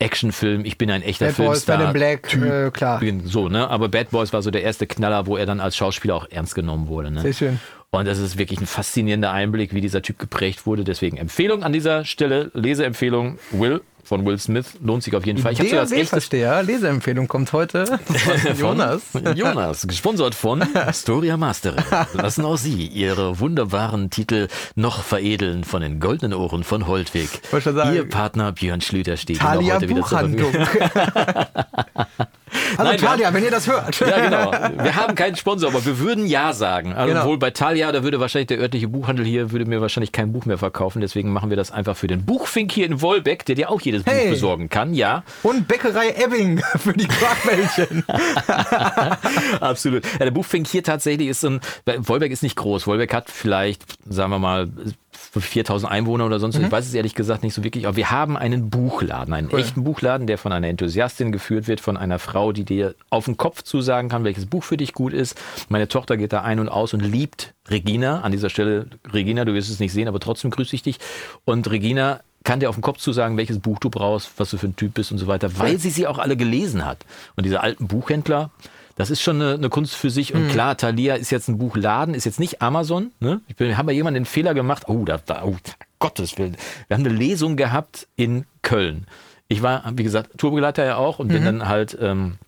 [0.01, 1.79] Actionfilm, ich bin ein echter Bad Boys, Filmstar.
[1.79, 3.01] Men in Black, äh, klar.
[3.25, 3.69] So, ne?
[3.69, 6.55] Aber Bad Boys war so der erste Knaller, wo er dann als Schauspieler auch ernst
[6.55, 7.11] genommen wurde.
[7.11, 7.23] Ne?
[7.23, 7.61] Sehr schön.
[7.91, 10.85] Und das ist wirklich ein faszinierender Einblick, wie dieser Typ geprägt wurde.
[10.85, 15.53] Deswegen Empfehlung an dieser Stelle, Leseempfehlung Will von Will Smith, lohnt sich auf jeden Fall.
[15.53, 19.03] Ich habe sogar das echte DAW-Versteher, Leseempfehlung kommt heute von Jonas.
[19.05, 21.83] Von Jonas, gesponsert von Astoria Masterin.
[22.13, 27.29] Lassen auch Sie Ihre wunderbaren Titel noch veredeln von den goldenen Ohren von Holtwig.
[27.95, 30.53] Ihr Partner Björn Schlüter steht Thalia heute wieder Buchhandlung.
[32.77, 33.99] Also Nein, Talia, wenn ihr das hört.
[34.01, 34.53] Ja, genau.
[34.83, 36.93] Wir haben keinen Sponsor, aber wir würden Ja sagen.
[36.93, 37.27] Also Genau.
[37.27, 40.45] wohl bei Thalia, da würde wahrscheinlich der örtliche Buchhandel hier, würde mir wahrscheinlich kein Buch
[40.47, 41.01] mehr verkaufen.
[41.01, 44.05] Deswegen machen wir das einfach für den Buchfink hier in Wolbeck, der dir auch jedes
[44.07, 44.25] Hey.
[44.25, 44.95] Buch besorgen kann.
[44.95, 48.05] Ja, Und Bäckerei Ebbing für die Quarkbällchen.
[49.61, 50.05] absolut.
[50.19, 51.61] Ja, der Buchfink hier tatsächlich ist so ein,
[51.99, 52.87] Wolbeck ist nicht groß.
[52.87, 54.69] Wolbeck hat vielleicht, sagen wir mal,
[55.35, 56.65] 4000 Einwohner oder sonst was.
[56.65, 57.87] Ich weiß es ehrlich gesagt nicht so wirklich.
[57.87, 61.97] Aber wir haben einen Buchladen, einen echten Buchladen, der von einer Enthusiastin geführt wird, von
[61.97, 65.39] einer Frau, die dir auf den Kopf zusagen kann, welches Buch für dich gut ist.
[65.69, 68.23] Meine Tochter geht da ein und aus und liebt Regina.
[68.23, 70.99] An dieser Stelle, Regina, du wirst es nicht sehen, aber trotzdem grüße ich dich.
[71.45, 74.69] Und Regina kann dir auf den Kopf zusagen, welches Buch du brauchst, was du für
[74.69, 77.05] ein Typ bist und so weiter, weil sie sie auch alle gelesen hat.
[77.37, 78.51] Und diese alten Buchhändler,
[78.99, 80.35] das ist schon eine, eine Kunst für sich.
[80.35, 83.13] Und klar, Thalia ist jetzt ein Buchladen, ist jetzt nicht Amazon.
[83.21, 83.41] Ne?
[83.47, 84.89] Ich bin, haben wir jemanden den Fehler gemacht.
[84.89, 85.57] Oh, da, da, oh,
[86.01, 86.57] Gottes Willen.
[86.89, 89.07] Wir haben eine Lesung gehabt in Köln.
[89.47, 92.39] Ich war, wie gesagt, Tourbegleiter ja auch und bin dann halt ähm,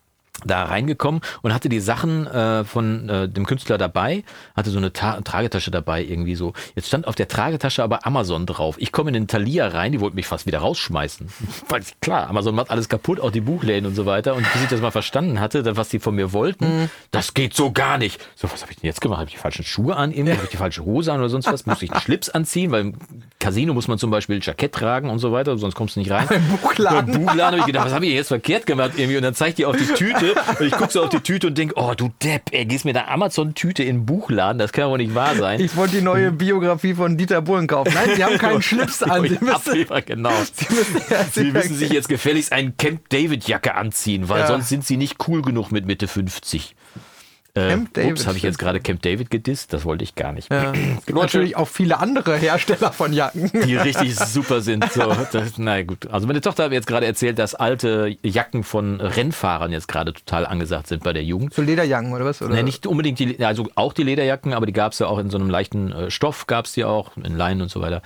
[0.44, 4.24] da reingekommen und hatte die Sachen äh, von äh, dem Künstler dabei,
[4.56, 6.52] hatte so eine Ta Tragetasche dabei irgendwie so.
[6.74, 8.76] Jetzt stand auf der Tragetasche aber Amazon drauf.
[8.78, 11.28] Ich komme in den Thalia rein, die wollten mich fast wieder rausschmeißen.
[11.68, 14.34] Weil klar, Amazon macht alles kaputt, auch die Buchläden und so weiter.
[14.34, 17.54] Und bis ich das mal verstanden hatte, dann, was die von mir wollten, das geht
[17.54, 18.20] so gar nicht.
[18.36, 19.18] So, was habe ich denn jetzt gemacht?
[19.18, 20.12] Habe ich die falschen Schuhe an?
[20.12, 20.32] Irgendwie?
[20.32, 21.66] Habe ich die falsche Hose an oder sonst was?
[21.66, 22.70] Muss ich einen Schlips anziehen?
[22.70, 22.94] Weil im
[23.38, 26.10] Casino muss man zum Beispiel ein Jackett tragen und so weiter, sonst kommst du nicht
[26.10, 26.26] rein.
[26.30, 27.14] Im Buchladen.
[27.14, 29.16] Im Buchladen habe ich gedacht, was habe ich jetzt verkehrt gemacht irgendwie?
[29.16, 31.56] Und dann zeigt die auf die Tüte und ich gucke so auf die Tüte und
[31.58, 34.98] denke, oh du Depp, ey, gehst mit einer Amazon-Tüte in den Buchladen, das kann wohl
[34.98, 35.60] nicht wahr sein.
[35.60, 37.92] Ich wollte die neue Biografie von Dieter Bohlen kaufen.
[37.94, 39.22] Nein, sie haben keinen Schlips an.
[39.22, 40.30] Sie müssen, Abheber, genau.
[40.54, 44.46] sie müssen, ja, Sie müssen sich jetzt gefälligst eine Camp David Jacke anziehen, weil Ja.
[44.46, 46.74] sonst sind sie nicht cool genug mit Mitte 50.
[47.54, 49.72] Äh, Camp David, ups, habe ich jetzt gerade Camp David gedisst?
[49.72, 50.50] Das wollte ich gar nicht.
[50.52, 50.72] Ja.
[51.00, 53.50] Es gibt natürlich auch viele andere Hersteller von Jacken.
[53.64, 54.90] die richtig super sind.
[54.92, 56.08] So, das, na gut.
[56.10, 60.12] Also meine Tochter hat mir jetzt gerade erzählt, dass alte Jacken von Rennfahrern jetzt gerade
[60.12, 61.54] total angesagt sind bei der Jugend.
[61.54, 62.42] So Lederjacken oder was?
[62.42, 62.54] Oder?
[62.54, 65.30] Nee, nicht unbedingt die, also auch die Lederjacken, aber die gab es ja auch in
[65.30, 68.02] so einem leichten äh, Stoff, gab es die auch, in Leinen und so weiter.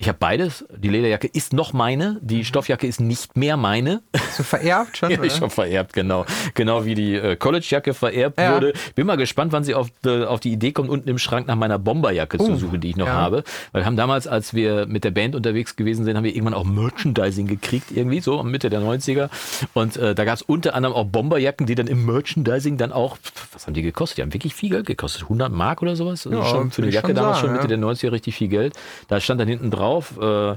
[0.00, 0.64] Ich habe beides.
[0.76, 4.00] Die Lederjacke ist noch meine, die Stoffjacke ist nicht mehr meine.
[4.36, 5.10] so vererbt schon?
[5.10, 5.26] Ja, oder?
[5.26, 6.24] ist schon vererbt, genau.
[6.54, 8.54] Genau wie die äh, College-Jacke vererbt Ja.
[8.54, 8.74] wurde.
[8.94, 11.56] Bin mal gespannt, wann sie auf, äh, auf die Idee kommt, unten im Schrank nach
[11.56, 13.12] meiner Bomberjacke zu Uh, suchen, die ich noch ja.
[13.14, 13.42] habe.
[13.72, 16.54] Weil wir haben damals, als wir mit der Band unterwegs gewesen sind, haben wir irgendwann
[16.54, 19.30] auch Merchandising gekriegt, irgendwie so Mitte der 90er.
[19.74, 23.16] Und äh, da gab es unter anderem auch Bomberjacken, die dann im Merchandising dann auch,
[23.52, 24.18] was haben die gekostet?
[24.18, 25.22] Die haben wirklich viel Geld gekostet.
[25.22, 26.24] 100 Mark oder sowas.
[26.24, 28.48] Also Ja, schon für eine ich Jacke damals sagen, schon Mitte der 90er richtig viel
[28.48, 28.74] Geld.
[29.08, 29.87] Da stand dann hinten drauf,
[30.20, 30.52] äh,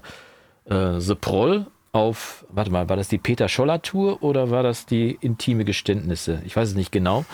[0.74, 4.86] äh, The Proll auf, warte mal, war das die Peter Scholler Tour oder war das
[4.86, 6.42] die intime Geständnisse?
[6.46, 7.26] Ich weiß es nicht genau.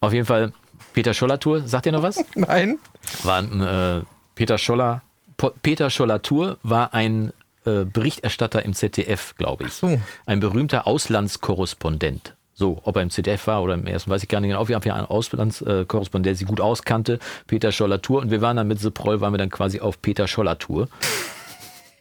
[0.00, 0.52] Auf jeden Fall
[0.92, 2.22] Peter Scholler Tour, sagt ihr noch was?
[2.34, 2.78] Nein.
[3.24, 4.02] War ein äh,
[4.34, 5.02] Peter Scholler,
[5.36, 7.32] Po- Peter Scholler Tour war ein
[7.64, 9.72] äh, Berichterstatter im ZDF, glaube ich.
[9.72, 9.98] so.
[10.24, 12.34] Ein berühmter Auslandskorrespondent.
[12.54, 14.60] So, ob er im ZDF war oder im ersten, weiß ich gar nicht genau.
[14.62, 17.18] Auf jeden Fall ein Auslandskorrespondent, der sich gut auskannte.
[17.46, 18.22] Peter Scholler Tour.
[18.22, 20.88] Und wir waren dann mit The Proll, waren wir dann quasi auf Peter Scholler Tour.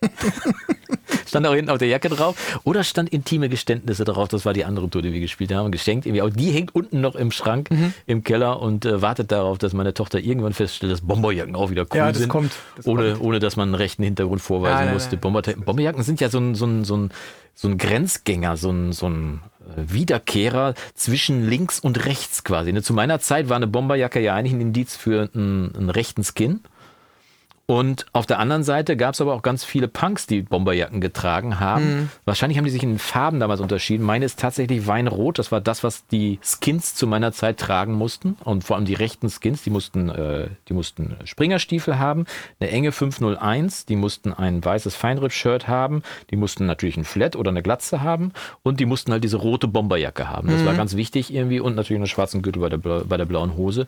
[1.28, 2.60] stand auch hinten auf der Jacke drauf.
[2.64, 4.28] Oder stand intime Geständnisse drauf.
[4.30, 5.72] Das war die andere Tour, die wir gespielt haben.
[5.72, 6.22] Geschenkt irgendwie.
[6.22, 7.94] Auch die hängt unten noch im Schrank, Mhm.
[8.06, 11.84] im Keller und äh, wartet darauf, dass meine Tochter irgendwann feststellt, dass Bomberjacken auch wieder
[11.92, 12.30] cool Ja, das sind.
[12.30, 12.52] kommt.
[12.78, 15.18] Das ohne, ohne dass man einen rechten Hintergrund vorweisen Nein, nein, musste.
[15.18, 17.10] Bomber Bomberjacken sind ja so ein, so ein, so ein,
[17.54, 19.42] so ein Grenzgänger, so ein, so ein
[19.76, 22.72] äh, Wiederkehrer zwischen links und rechts quasi.
[22.74, 22.82] Ne?
[22.84, 26.62] Zu meiner Zeit war eine Bomberjacke ja eigentlich ein Indiz für einen, einen rechten Skin.
[27.68, 31.60] Und auf der anderen Seite gab es aber auch ganz viele Punks, die Bomberjacken getragen
[31.60, 32.12] haben.
[32.24, 34.04] Wahrscheinlich haben die sich in den Farben damals unterschieden.
[34.04, 35.40] Meine ist tatsächlich Weinrot.
[35.40, 38.38] Das war das, was die Skins zu meiner Zeit tragen mussten.
[38.44, 42.26] Und vor allem die rechten Skins, die mussten, äh, die mussten Springerstiefel haben,
[42.60, 47.50] eine enge 501, die mussten ein weißes Feinripp-Shirt haben, die mussten natürlich ein Flat oder
[47.50, 50.50] eine Glatze haben und die mussten halt diese rote Bomberjacke haben.
[50.50, 53.58] Das war ganz wichtig irgendwie und natürlich einen schwarzen Gürtel bei der, bei der blauen
[53.58, 53.88] Hose.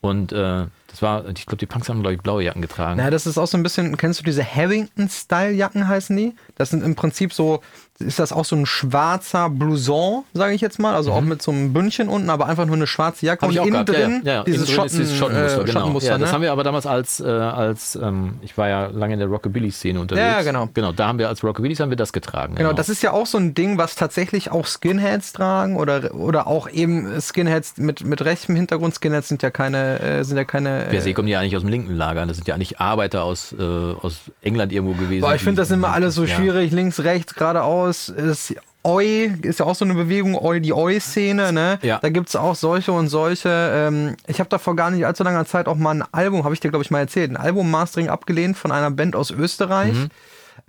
[0.00, 3.00] Und äh, das war, ich glaube, die Punks haben, glaube ich, blaue Jacken getragen.
[3.02, 6.34] Na, das ist auch so ein bisschen, kennst du diese Harrington-Style-Jacken heißen die?
[6.56, 7.62] Das sind im Prinzip so,
[7.98, 11.50] ist das auch so ein schwarzer Blouson, sage ich jetzt mal, also auch mit so
[11.50, 14.32] einem Bündchen unten, aber einfach nur eine schwarze Jacke Hab und innen ja, drin ja,
[14.32, 14.44] ja.
[14.44, 15.80] dieses, Innen drin Schotten, dieses Schottenmuster, äh, genau.
[15.80, 16.34] Schottenmuster, ja, das ne?
[16.34, 20.00] haben wir aber damals als, äh, als ähm, ich war ja lange in der Rockabilly-Szene
[20.00, 20.26] unterwegs.
[20.26, 20.68] Ja, genau.
[20.74, 22.54] Genau, da haben wir als Rockabillys haben wir das getragen.
[22.56, 26.46] Genau, das ist ja auch so ein Ding, was tatsächlich auch Skinheads tragen oder, oder
[26.46, 28.94] auch eben Skinheads mit, mit rechtem Hintergrund.
[28.94, 30.81] Skinheads sind ja keine, äh, sind ja keine.
[30.88, 32.24] Per Äh, se kommen die ja eigentlich aus dem linken Lager.
[32.26, 35.22] Das sind ja eigentlich Arbeiter aus, äh, aus England irgendwo gewesen.
[35.22, 36.34] boah, ich finde das immer alles so Ja.
[36.36, 38.08] schwierig, links, rechts, geradeaus.
[38.08, 41.78] Ist, Oi ist ja auch so eine Bewegung, Oi, die Oi-Szene, ne?
[41.82, 42.00] Ja.
[42.02, 43.48] Da gibt's auch solche und solche.
[43.48, 46.52] Ähm, ich habe da vor gar nicht allzu langer Zeit auch mal ein Album, habe
[46.54, 49.94] ich dir, glaube ich, mal erzählt, ein Album-Mastering abgelehnt von einer Band aus Österreich.
[49.94, 50.08] Mhm.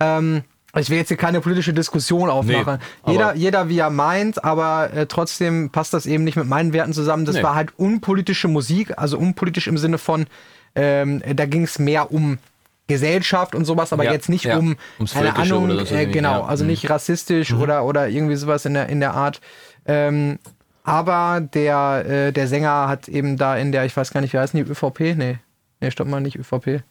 [0.00, 0.42] Ähm,
[0.80, 2.80] ich will jetzt hier keine politische Diskussion aufmachen.
[3.02, 6.72] aber- jeder, jeder wie er meint, aber äh, trotzdem passt das eben nicht mit meinen
[6.72, 7.24] Werten zusammen.
[7.24, 7.42] Das Nee.
[7.42, 10.26] war halt unpolitische Musik, also unpolitisch im Sinne von,
[10.74, 12.38] ähm, da ging es mehr um
[12.86, 14.58] Gesellschaft und sowas, aber Ja, jetzt nicht ja.
[14.58, 16.42] um, Ums Völkische Ahnung, oder sonst äh, genau, ja.
[16.42, 16.48] Mhm.
[16.50, 19.40] also nicht rassistisch oder, oder irgendwie sowas in der, in der Art.
[19.86, 20.38] Ähm,
[20.82, 24.38] aber der, äh, der Sänger hat eben da in der, ich weiß gar nicht, wie
[24.38, 25.00] heißt die, ÖVP?
[25.16, 25.38] Nee,
[25.80, 26.82] nee, stopp mal, nicht ÖVP.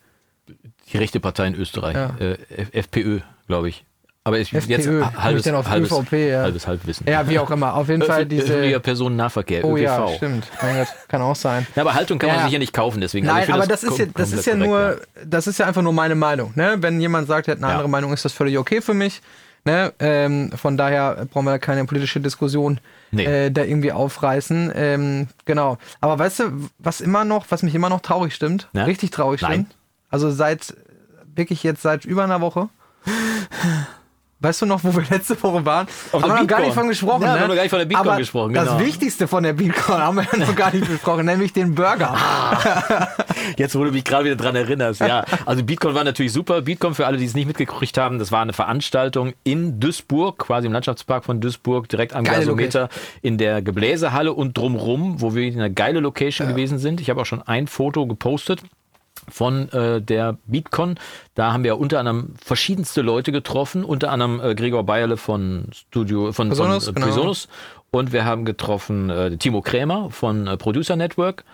[0.92, 1.96] Die rechte Partei in Österreich.
[2.18, 2.36] Äh,
[2.72, 3.84] FPÖ, glaube ich.
[4.26, 6.40] Aber ich, FPÖ, jetzt hab ich halbes, denn auf halbes, ÖVP, ja.
[6.42, 7.06] halbes Halbwissen.
[7.06, 7.74] Ja, wie auch immer.
[7.74, 8.80] Auf jeden Fall Öffentlich- Öffentlicher diese.
[8.80, 9.82] Personennahverkehr, Oh ÖPV.
[9.82, 10.46] ja, stimmt.
[10.62, 11.66] Mein Gott, kann auch sein.
[11.76, 12.44] Ja, aber Haltung kann man Ja.
[12.44, 13.28] sich ja nicht kaufen, deswegen.
[13.28, 15.92] also Nein, aber das, ist ja, das ist ja nur, das ist ja einfach nur
[15.92, 16.52] meine Meinung.
[16.54, 16.76] Ne?
[16.78, 19.20] Wenn jemand sagt, er hat eine andere Meinung, ist das völlig okay für mich.
[19.66, 19.92] Ne?
[19.98, 22.80] Ähm, von daher brauchen wir da keine politische Diskussion
[23.10, 23.24] Nee.
[23.26, 24.72] äh, da irgendwie aufreißen.
[24.74, 25.76] Ähm, genau.
[26.00, 26.44] Aber weißt du,
[26.78, 28.84] was immer noch, was mich immer noch traurig stimmt, Na?
[28.84, 29.52] richtig traurig Nein.
[29.52, 29.74] stimmt,
[30.08, 30.74] also seit
[31.34, 32.70] wirklich jetzt seit über einer Woche.
[34.44, 35.86] Weißt du noch, wo wir letzte Woche waren?
[36.12, 37.22] Auf haben wir noch gar nicht von gesprochen.
[37.22, 37.34] Ja, ne?
[37.34, 38.80] wir haben noch gar nicht von der Beatcon Aber gesprochen, Das genau.
[38.80, 42.14] Wichtigste von der Beatcon haben wir ja noch gar nicht besprochen, nämlich den Burger.
[42.14, 43.08] ja.
[43.56, 45.00] Jetzt, wo du mich gerade wieder dran erinnerst.
[45.00, 46.60] Ja, also Beatcon war natürlich super.
[46.60, 50.66] Beatcon, für alle, die es nicht mitgekriegt haben, das war eine Veranstaltung in Duisburg, quasi
[50.66, 52.90] im Landschaftspark von Duisburg, direkt am Geile Gasometer
[53.22, 57.00] in der Gebläsehalle und drumrum, wo wir in einer geile Location gewesen sind.
[57.00, 58.60] Ich habe auch schon ein Foto gepostet
[59.30, 60.98] von äh, der Beatcon.
[61.34, 66.32] Da haben wir unter anderem verschiedenste Leute getroffen, unter anderem äh, Gregor Bayerle von Studio
[66.32, 67.06] von, Presonus, von äh, genau.
[67.06, 67.48] Presonus.
[67.90, 71.44] und wir haben getroffen äh, Timo Krämer von äh, Producer Network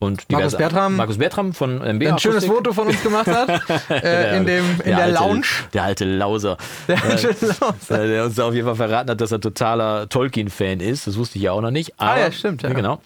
[0.00, 0.96] und Markus Bertram.
[0.96, 2.44] Markus Bertram von MB ein schönes.
[2.44, 3.48] Foto von uns gemacht hat.
[3.90, 5.46] äh, in dem, in der, alte, Lounge.
[5.72, 6.56] Der alte Lauser.
[6.88, 8.02] Der alte Lounge.
[8.02, 11.06] Äh, der uns auf jeden Fall verraten hat, dass er totaler Tolkien-Fan ist.
[11.06, 11.94] Das wusste ich ja auch noch nicht.
[11.96, 12.72] Aber, Ah, ja, stimmt, ja.
[12.72, 13.00] Genau.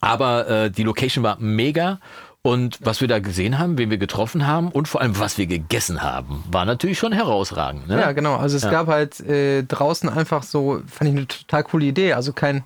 [0.00, 2.00] Aber äh, die Location war mega.
[2.46, 5.46] Und was wir da gesehen haben, wen wir getroffen haben und vor allem, was wir
[5.46, 7.88] gegessen haben, war natürlich schon herausragend.
[7.88, 8.00] Ne?
[8.00, 8.36] Ja, genau.
[8.36, 8.70] Also es Ja.
[8.70, 12.12] gab halt äh, draußen einfach so, fand ich eine total coole Idee.
[12.12, 12.62] Also kein,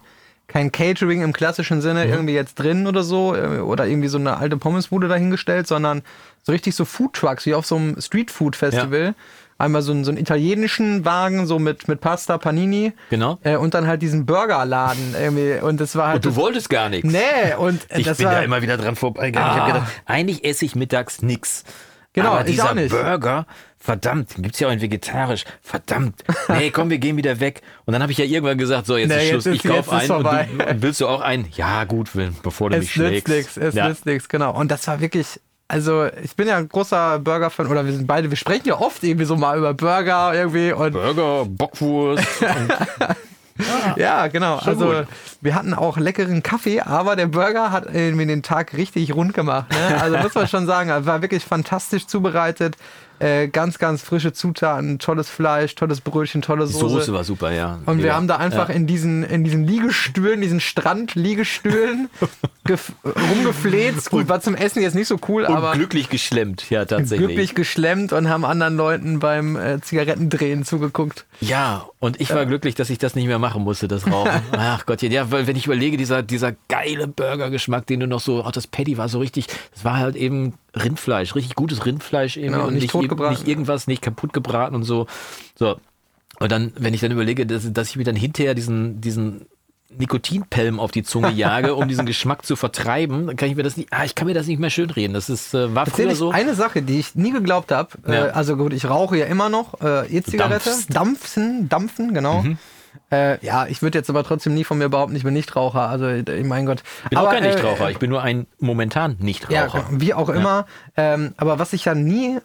[0.49, 2.13] kein Catering im klassischen Sinne Mhm.
[2.13, 6.03] irgendwie jetzt drin oder so äh, oder irgendwie so eine alte Pommesbude dahingestellt, sondern
[6.43, 9.15] so richtig so Foodtrucks wie auf so einem Streetfood-Festival.
[9.61, 12.93] Einmal so, einen- so einen italienischen Wagen, so mit, mit Pasta, Panini.
[13.11, 13.39] Genau.
[13.43, 15.61] Äh, und dann halt diesen Burgerladen irgendwie.
[15.65, 16.17] Und das war halt.
[16.17, 17.09] Und du wolltest gar nichts.
[17.11, 19.51] nee, und Ich bin war, da immer wieder dran vorbeigegangen.
[19.51, 19.61] Ich Ah.
[19.67, 21.65] habe gedacht, eigentlich esse ich mittags nix.
[22.13, 22.91] Genau, Aber ich dieser auch nicht.
[22.91, 23.47] Burger,
[23.79, 25.45] verdammt, gibt's ja auch in vegetarisch.
[25.63, 26.25] Verdammt.
[26.49, 27.61] Nee, komm, wir gehen wieder weg.
[27.85, 29.63] Und dann habe ich ja irgendwann gesagt, so, jetzt Nee, ist jetzt Schluss, ist- ich
[29.71, 30.27] kauf jetzt einen.
[30.27, 31.47] Und, du, und willst du auch einen?
[31.53, 33.29] Ja, gut, will, bevor du mich Es nützt schlägst.
[33.29, 33.89] nichts, es ja.
[33.89, 34.53] nützt nichts, genau.
[34.59, 35.41] Und das war wirklich,
[35.71, 39.05] also ich bin ja ein großer Burger-Fan, oder wir sind beide, wir sprechen ja oft
[39.05, 42.27] irgendwie so mal über Burger irgendwie und Burger, Bockwurst.
[43.97, 44.57] ja, genau.
[44.57, 45.07] Also gut.
[45.41, 49.71] wir hatten auch leckeren Kaffee, aber der Burger hat irgendwie den Tag richtig rund gemacht.
[49.71, 50.03] Ne?
[50.03, 52.77] Also muss man schon sagen, er war wirklich fantastisch zubereitet.
[53.21, 56.89] Äh, ganz, ganz frische Zutaten, tolles Fleisch, tolles Brötchen, tolle Die Soße.
[56.97, 57.79] Soße war super, ja.
[57.85, 58.75] Und wir haben da einfach ja.
[58.75, 62.09] in diesen, in diesen Liegestühlen, diesen Strandliegestühlen
[62.67, 64.09] gef- rumgefleht.
[64.11, 67.27] Gut, war zum Essen jetzt nicht so cool, und aber glücklich geschlemmt, ja, tatsächlich.
[67.29, 71.27] glücklich geschlemmt und haben anderen Leuten beim äh, Zigarettendrehen zugeguckt.
[71.41, 74.31] Ja, und ich war glücklich, dass ich das nicht mehr machen musste, das Rauchen.
[74.53, 78.45] Ach Gott, ja, weil wenn ich überlege, dieser, dieser geile Burgergeschmack, den du noch so,
[78.45, 82.53] auch das Patty war so richtig, das war halt eben Rindfleisch, richtig gutes Rindfleisch eben
[82.53, 85.07] Genau, und nicht nicht, nicht irgendwas, nicht kaputt gebraten und so.
[85.59, 85.81] So.
[86.39, 89.47] Und dann, wenn ich dann überlege, dass, dass ich mir dann hinterher diesen, diesen
[89.97, 93.77] Nikotinpelm auf die Zunge jage, um diesen Geschmack zu vertreiben, dann kann ich mir das
[93.77, 95.15] nicht, ah, ich kann mir das nicht mehr schönreden.
[95.15, 96.31] Das ist, äh, war Erzähl früher so.
[96.31, 97.91] eine Sache, die ich nie geglaubt habe.
[98.07, 98.27] Ja.
[98.27, 100.71] Äh, also gut, ich rauche ja immer noch äh, E-Zigarette.
[100.89, 102.43] Dampfen, dampfen, genau.
[102.43, 102.59] Mhm.
[103.11, 105.89] Äh, ja, ich würde jetzt aber trotzdem nie von mir behaupten, ich bin Nichtraucher.
[105.89, 106.83] Also, äh, mein Gott.
[107.05, 109.79] Ich bin aber, auch kein äh, Nichtraucher, ich bin nur ein momentan Nichtraucher.
[109.79, 110.67] Ja, wie auch immer.
[110.97, 112.39] Ähm, aber was ich ja nie,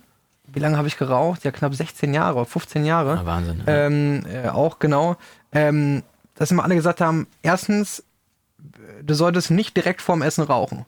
[0.47, 1.43] wie lange habe ich geraucht?
[1.43, 3.19] Ja, knapp 16 Jahre, 15 Jahre.
[3.21, 3.63] Ah, Wahnsinn.
[3.65, 3.85] ja.
[3.85, 5.17] Ähm, äh, auch genau.
[5.51, 6.03] Ähm,
[6.35, 8.03] dass immer alle gesagt haben, erstens,
[9.01, 10.85] du solltest nicht direkt vorm Essen rauchen.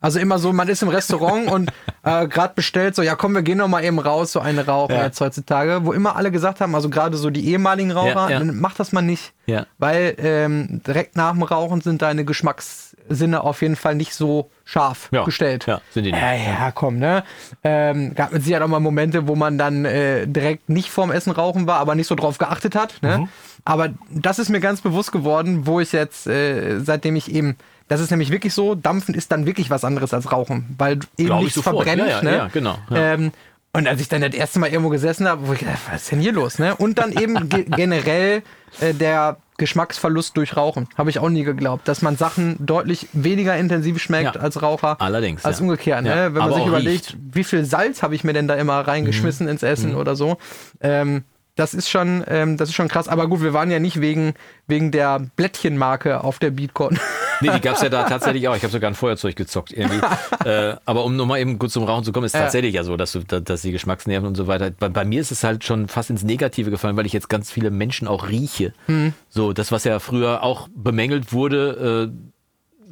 [0.00, 1.70] Also immer so, man ist im Restaurant und
[2.04, 4.94] äh, gerade bestellt so, ja komm, wir gehen noch mal eben raus, so eine rauchen
[4.94, 5.04] Ja.
[5.04, 8.44] jetzt heutzutage, wo immer alle gesagt haben, also gerade so die ehemaligen Raucher, Ja, ja.
[8.44, 9.32] mach das mal nicht.
[9.46, 9.66] Ja.
[9.78, 15.08] Weil ähm, direkt nach dem Rauchen sind deine Geschmackssinne auf jeden Fall nicht so scharf
[15.24, 15.66] gestellt.
[15.66, 16.20] ja, sind die nicht.
[16.20, 17.24] Ja, ja, komm, ne?
[17.64, 21.32] Ähm, gab mit Sicherheit auch mal Momente, wo man dann äh, direkt nicht vorm Essen
[21.32, 22.94] rauchen war, aber nicht so drauf geachtet hat.
[23.02, 23.18] Ne?
[23.18, 23.28] Mhm.
[23.64, 27.56] Aber das ist mir ganz bewusst geworden, wo ich jetzt, äh, seitdem ich eben,
[27.88, 31.26] das ist nämlich wirklich so, Dampfen ist dann wirklich was anderes als Rauchen, weil eben
[31.26, 31.98] Glaub ich nichts verbrennt.
[32.00, 32.36] Ja, ja, ne?
[32.36, 33.14] ja, genau, ja.
[33.14, 33.32] Ähm,
[33.72, 36.12] und als ich dann das erste Mal irgendwo gesessen habe, wo ich gedacht, was ist
[36.12, 36.58] denn hier los?
[36.58, 36.74] Ne?
[36.76, 38.42] Und dann eben ge generell
[38.80, 40.88] äh, der Geschmacksverlust durch Rauchen.
[40.96, 44.40] Habe ich auch nie geglaubt, dass man Sachen deutlich weniger intensiv schmeckt Ja.
[44.40, 44.96] als Raucher.
[45.00, 45.62] Allerdings, Als ja.
[45.64, 46.04] umgekehrt.
[46.06, 46.34] Ja, Ne?
[46.34, 47.16] Wenn man sich überlegt, riecht.
[47.32, 49.52] wie viel Salz habe ich mir denn da immer reingeschmissen Mhm.
[49.52, 50.38] ins Essen oder so.
[50.80, 51.24] Ähm,
[51.56, 53.08] das ist schon, ähm, das ist schon krass.
[53.08, 54.34] Aber gut, wir waren ja nicht wegen,
[54.68, 56.98] wegen der Blättchenmarke auf der Beatcon.
[57.40, 58.56] Nee, die gab es ja da tatsächlich auch.
[58.56, 60.00] Ich habe sogar ein Feuerzeug gezockt irgendwie.
[60.44, 62.42] äh, aber um nochmal eben kurz zum Rauchen zu kommen, ist Ja.
[62.42, 64.70] tatsächlich ja so, dass, du, da- dass die Geschmacksnerven und so weiter.
[64.70, 67.50] Bei, bei mir ist es halt schon fast ins Negative gefallen, weil ich jetzt ganz
[67.50, 68.72] viele Menschen auch rieche.
[68.86, 69.12] Mhm.
[69.28, 72.28] So, das, was ja früher auch bemängelt wurde, äh,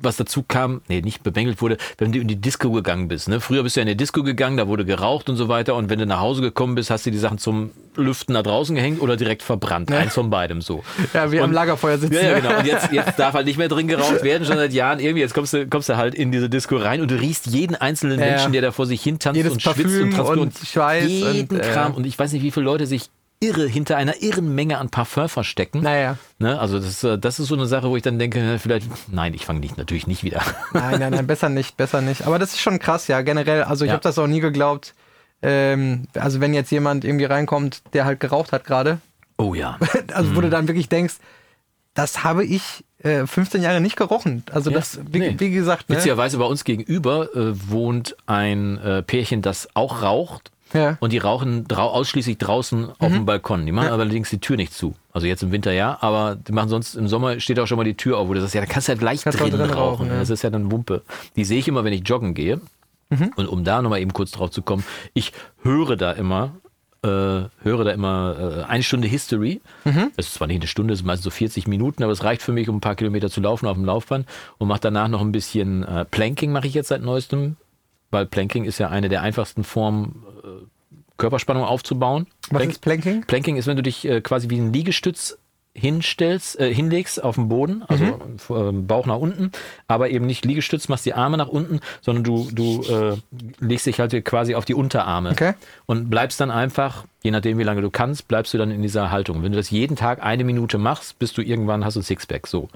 [0.00, 3.28] was dazu kam, nee, nicht bemängelt wurde, wenn du in die Disco gegangen bist.
[3.28, 3.40] Ne?
[3.40, 5.74] Früher bist du ja in die Disco gegangen, da wurde geraucht und so weiter.
[5.74, 8.74] Und wenn du nach Hause gekommen bist, hast du die Sachen zum Lüften da draußen
[8.74, 9.90] gehängt oder direkt verbrannt.
[9.90, 10.85] Eins von beidem so.
[11.14, 12.14] ja, wie am Lagerfeuer sitzen.
[12.14, 12.59] Ja, ja, genau.
[12.59, 15.00] Und jetzt, jetzt darf halt nicht mehr drin geraucht werden, schon seit Jahren.
[15.00, 17.74] Irgendwie, jetzt kommst du, kommst du halt in diese Disco rein und du riechst jeden
[17.74, 18.32] einzelnen Ja, ja.
[18.32, 21.09] Menschen, der da vor sich hin tanzt Jedes und schwitzt Parfüm und transpiriert und Schweiß
[21.09, 21.94] jeden und, äh, Kram.
[21.94, 25.29] Und ich weiß nicht, wie viele Leute sich irre hinter einer irren Menge an Parfum
[25.29, 25.83] verstecken.
[25.83, 26.16] Naja.
[26.38, 26.59] Ne?
[26.59, 29.35] Also das, äh, das ist so eine Sache, wo ich dann denke, äh, vielleicht, nein,
[29.35, 30.42] ich fange nicht, natürlich nicht wieder.
[30.72, 32.27] Nein, nein, nein, besser nicht, besser nicht.
[32.27, 33.62] Aber das ist schon krass, ja, generell.
[33.64, 33.94] Also ich Ja.
[33.94, 34.94] habe das auch nie geglaubt.
[35.42, 39.01] Ähm, also wenn jetzt jemand irgendwie reinkommt, der halt geraucht hat gerade,
[39.38, 39.79] Oh ja.
[40.14, 40.37] also Mhm.
[40.37, 41.16] wo du dann wirklich denkst,
[41.92, 44.44] das habe ich äh, 15 Jahre nicht gerochen.
[44.51, 45.35] Also Ja, das, wie, nee.
[45.38, 45.96] wie gesagt, ne?
[45.96, 50.51] Witzigerweise bei uns gegenüber äh, wohnt ein äh, Pärchen, das auch raucht.
[50.72, 50.96] Ja.
[51.00, 53.66] Und die rauchen drau ausschließlich draußen auf dem Balkon.
[53.66, 54.94] Die machen allerdings die Tür nicht zu.
[55.12, 57.85] Also jetzt im Winter ja, aber die machen sonst im Sommer steht auch schon mal
[57.85, 59.59] die Tür auf, wo du sagst, ja, da kannst du halt gleich Kannst du drin,
[59.59, 60.09] drin rauchen.
[60.09, 60.18] ja.
[60.18, 61.02] Das ist ja dann Wumpe.
[61.37, 62.61] Die sehe ich immer, wenn ich joggen gehe.
[63.37, 64.83] Und um da nochmal eben kurz drauf zu kommen,
[65.14, 66.57] ich höre da immer,
[67.02, 67.09] äh,
[67.62, 69.61] höre da immer äh, eine Stunde History.
[70.16, 72.42] Es ist zwar nicht eine Stunde, es ist meistens so 40 Minuten, aber es reicht
[72.42, 74.26] für mich, um ein paar Kilometer zu laufen auf dem Laufband
[74.59, 77.55] und mache danach noch ein bisschen äh, Planking, mache ich jetzt seit neuestem,
[78.11, 80.24] weil Planking ist ja eine der einfachsten Formen,
[81.18, 82.26] Körperspannung aufzubauen.
[82.50, 83.22] Was Plank- ist Planking?
[83.22, 85.38] Planking ist, wenn du dich äh, quasi wie ein Liegestütz
[85.74, 89.52] hinstellst, äh, hinlegst auf dem Boden, also äh, Bauch nach unten,
[89.88, 93.16] aber eben nicht Liegestütz, machst die Arme nach unten, sondern du, du äh,
[93.61, 95.52] legst dich halt quasi auf die Unterarme Okay.
[95.85, 99.11] und bleibst dann einfach, je nachdem wie lange du kannst, bleibst du dann in dieser
[99.11, 99.42] Haltung.
[99.42, 102.68] Wenn du das jeden Tag eine Minute machst, bist du irgendwann, hast du Sixpack, so.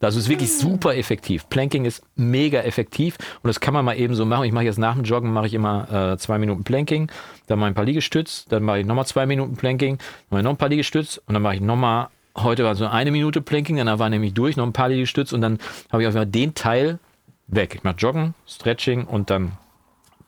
[0.00, 1.48] Das ist wirklich super effektiv.
[1.48, 4.44] Planking ist mega effektiv und das kann man mal eben so machen.
[4.44, 7.10] Ich mache jetzt nach dem Joggen mache ich immer äh, zwei Minuten Planking,
[7.46, 10.40] dann mache ich ein paar Liegestütz, dann mache ich nochmal zwei Minuten Planking, dann mache
[10.40, 13.40] ich noch ein paar Liegestütz und dann mache ich nochmal, heute war so eine Minute
[13.40, 15.58] Planking, dann war nämlich durch, noch ein paar Liegestütz und dann
[15.90, 16.98] habe ich auf einmal den Teil
[17.46, 17.74] weg.
[17.76, 19.52] Ich mache Joggen, Stretching und dann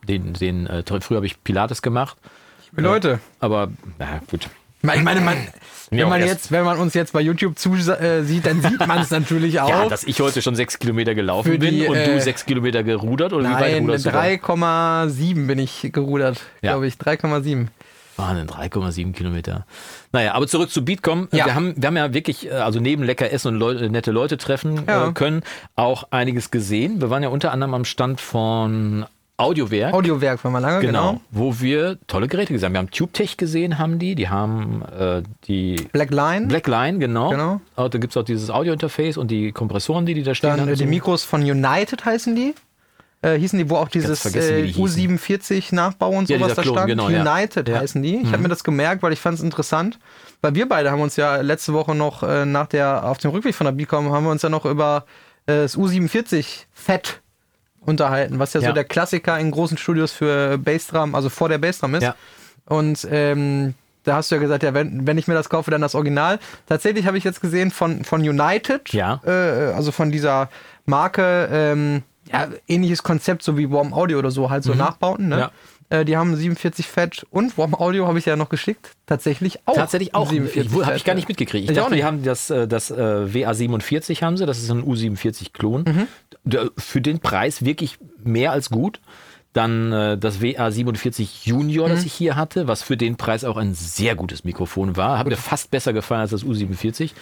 [0.08, 2.16] den, den äh, früher habe ich Pilates gemacht,
[2.76, 4.48] Leute, aber na gut.
[4.94, 5.36] Ich meine, man,
[5.90, 9.00] wenn, man jetzt, wenn man uns jetzt bei YouTube zusieht, äh, sieht, dann sieht man
[9.00, 9.68] es natürlich auch.
[9.68, 12.82] Ja, dass ich heute schon sechs Kilometer gelaufen die, bin und äh, du sechs Kilometer
[12.82, 14.22] gerudert oder wie weit Nein, ruderst du da?
[14.22, 16.72] 3,7 bin ich gerudert, Ja.
[16.72, 16.94] glaube ich.
[16.94, 17.66] 3,7.
[18.18, 19.66] Wahnsinn, 3,7 Kilometer.
[20.12, 21.28] Naja, aber zurück zu Beatcom.
[21.32, 21.44] Ja.
[21.44, 24.38] Wir, haben, wir haben ja wirklich, äh, also neben lecker essen und Leute, nette Leute
[24.38, 25.08] treffen Ja.
[25.08, 25.42] äh, können,
[25.74, 27.00] auch einiges gesehen.
[27.02, 29.04] Wir waren ja unter anderem am Stand von
[29.38, 29.92] Audiowerk.
[29.92, 31.20] Audiowerk war mal lange, Genau, genau.
[31.30, 32.72] wo wir tolle Geräte gesehen haben.
[32.74, 34.14] Wir haben TubeTech gesehen, haben die.
[34.14, 36.46] Die haben äh, die Black Line.
[36.46, 37.30] Black Line, genau.
[37.30, 37.60] Genau.
[37.76, 40.74] Da gibt es auch dieses Audio-Interface und die Kompressoren, die die da stehen Dann haben.
[40.74, 42.54] die Mikros von United heißen die.
[43.22, 45.18] Äh, hießen die, wo auch dieses äh, die hießen.
[45.18, 46.88] U47 Nachbau und Ja, sowas dieser da Klon, stand.
[46.88, 47.20] genau, ja.
[47.22, 47.74] United Ja.
[47.76, 47.80] Mhm.
[47.80, 48.16] heißen die.
[48.22, 49.98] Ich habe mir das gemerkt, weil ich fand es interessant.
[50.42, 53.54] Weil wir beide haben uns ja letzte Woche noch äh, nach der, auf dem Rückweg
[53.54, 55.04] von der Bicom, haben wir uns ja noch über
[55.46, 57.22] äh, das U47 Fett
[57.86, 58.72] unterhalten, was ja, so Ja.
[58.72, 62.02] der Klassiker in großen Studios für Bassdrum, also vor der Bassdrum ist.
[62.02, 62.14] Ja.
[62.66, 63.74] Und ähm,
[64.04, 66.38] da hast du ja gesagt, ja, wenn, wenn ich mir das kaufe, dann das Original.
[66.66, 69.20] Tatsächlich habe ich jetzt gesehen von, von United, Ja.
[69.24, 70.48] äh, also von dieser
[70.84, 75.28] Marke, ähm, ja, ähnliches Konzept, so wie Warm Audio oder so, halt so Nachbauten.
[75.28, 75.36] Ne?
[75.36, 75.40] Mhm.
[75.42, 75.50] Ja.
[75.88, 78.90] Äh, die haben 47 Fett und Warm Audio habe ich ja noch geschickt.
[79.06, 79.74] Tatsächlich auch.
[79.74, 80.28] Tatsächlich auch.
[80.30, 81.64] 47 Habe Fett, ich gar nicht mitgekriegt.
[81.64, 84.82] Ich, Ich dachte, die haben das, äh, das äh, WA47 haben sie, das ist ein
[84.84, 85.84] U47-Klon.
[86.44, 86.70] Mhm.
[86.76, 89.00] Für den Preis wirklich mehr als gut.
[89.52, 91.92] Dann äh, das WA47 Junior, Mhm.
[91.92, 95.18] das ich hier hatte, was für den Preis auch ein sehr gutes Mikrofon war.
[95.18, 97.12] Hat mir fast besser gefallen als das U47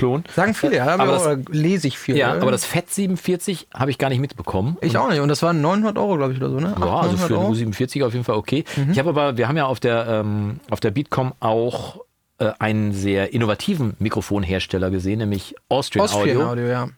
[0.00, 0.24] Klon.
[0.34, 2.16] Sagen viele, ja, aber das- oder lese ich viel.
[2.16, 2.42] Ja, ne?
[2.42, 4.76] aber das Fett 47 habe ich gar nicht mitbekommen.
[4.80, 5.20] ich auch nicht.
[5.20, 6.74] Und das waren 900 Euro, glaube ich, oder so, ne?
[6.78, 8.64] Ja, 800, also für 900 den U47 auf jeden Fall okay.
[8.90, 12.00] Ich habe aber, wir haben ja auf der, ähm, auf der Beatcom auch
[12.38, 16.48] äh, einen sehr innovativen Mikrofonhersteller gesehen, nämlich Austrian, Austrian Audio.
[16.48, 16.88] Audio, ja.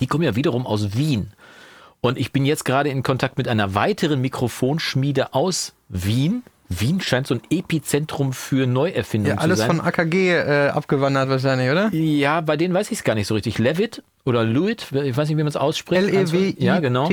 [0.00, 1.32] Die kommen ja wiederum aus Wien.
[2.02, 6.42] Und ich bin jetzt gerade in Kontakt mit einer weiteren Mikrofonschmiede aus Wien.
[6.72, 9.76] Wien scheint so ein Epizentrum für Neuerfindungen Ja, alles zu sein.
[9.78, 11.88] von AKG äh, abgewandert wahrscheinlich, oder?
[11.92, 13.58] ja, bei denen weiß ich es gar nicht so richtig.
[13.58, 16.00] Levitt oder Lewitt, ich weiß nicht, wie man es ausspricht.
[16.02, 16.64] E L-E-W-I-T-T.
[16.64, 17.08] Ja, genau.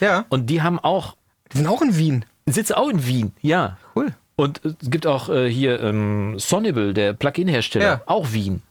[0.00, 1.16] Ja, Und die haben auch,
[1.52, 2.24] die sind auch in Wien.
[2.46, 3.76] sitzen auch in Wien, ja.
[3.96, 4.14] Cool.
[4.36, 8.00] Und es gibt auch äh, hier ähm, Sonnable, der Plugin-Hersteller, Ja.
[8.06, 8.62] auch Wien.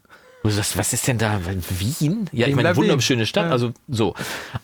[0.44, 1.39] Du sagst, was ist denn da?
[1.70, 2.28] Wien?
[2.32, 3.46] Ja, ich meine, wunderschöne Stadt.
[3.46, 3.52] Ja.
[3.52, 4.16] Also so.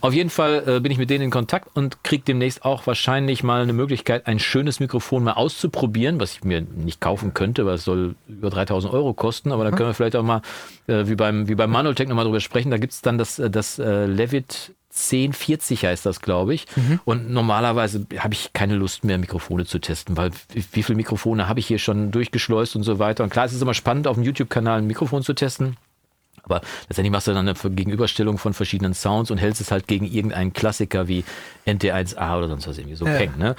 [0.01, 3.43] Auf jeden Fall äh, bin ich mit denen in Kontakt und kriege demnächst auch wahrscheinlich
[3.43, 7.75] mal eine Möglichkeit, ein schönes Mikrofon mal auszuprobieren, was ich mir nicht kaufen könnte, weil
[7.75, 9.51] es soll über 3000 Euro kosten.
[9.51, 10.41] Aber da können wir vielleicht auch mal,
[10.87, 12.71] äh, wie beim, wie beim Manoltech nochmal drüber sprechen.
[12.71, 16.65] Da gibt es dann das, äh, das äh, Levitt 1040 heißt das, glaube ich.
[17.05, 21.47] Und normalerweise habe ich keine Lust mehr, Mikrofone zu testen, weil wie, wie viele Mikrofone
[21.47, 23.23] habe ich hier schon durchgeschleust und so weiter.
[23.23, 25.77] Und klar, es ist immer spannend, auf dem YouTube-Kanal ein Mikrofon zu testen.
[26.43, 30.05] Aber letztendlich machst du dann eine Gegenüberstellung von verschiedenen Sounds und hältst es halt gegen
[30.05, 31.25] irgendeinen Klassiker wie
[31.65, 33.17] NT1A oder sonst was irgendwie so Ja.
[33.17, 33.55] Peng, ne?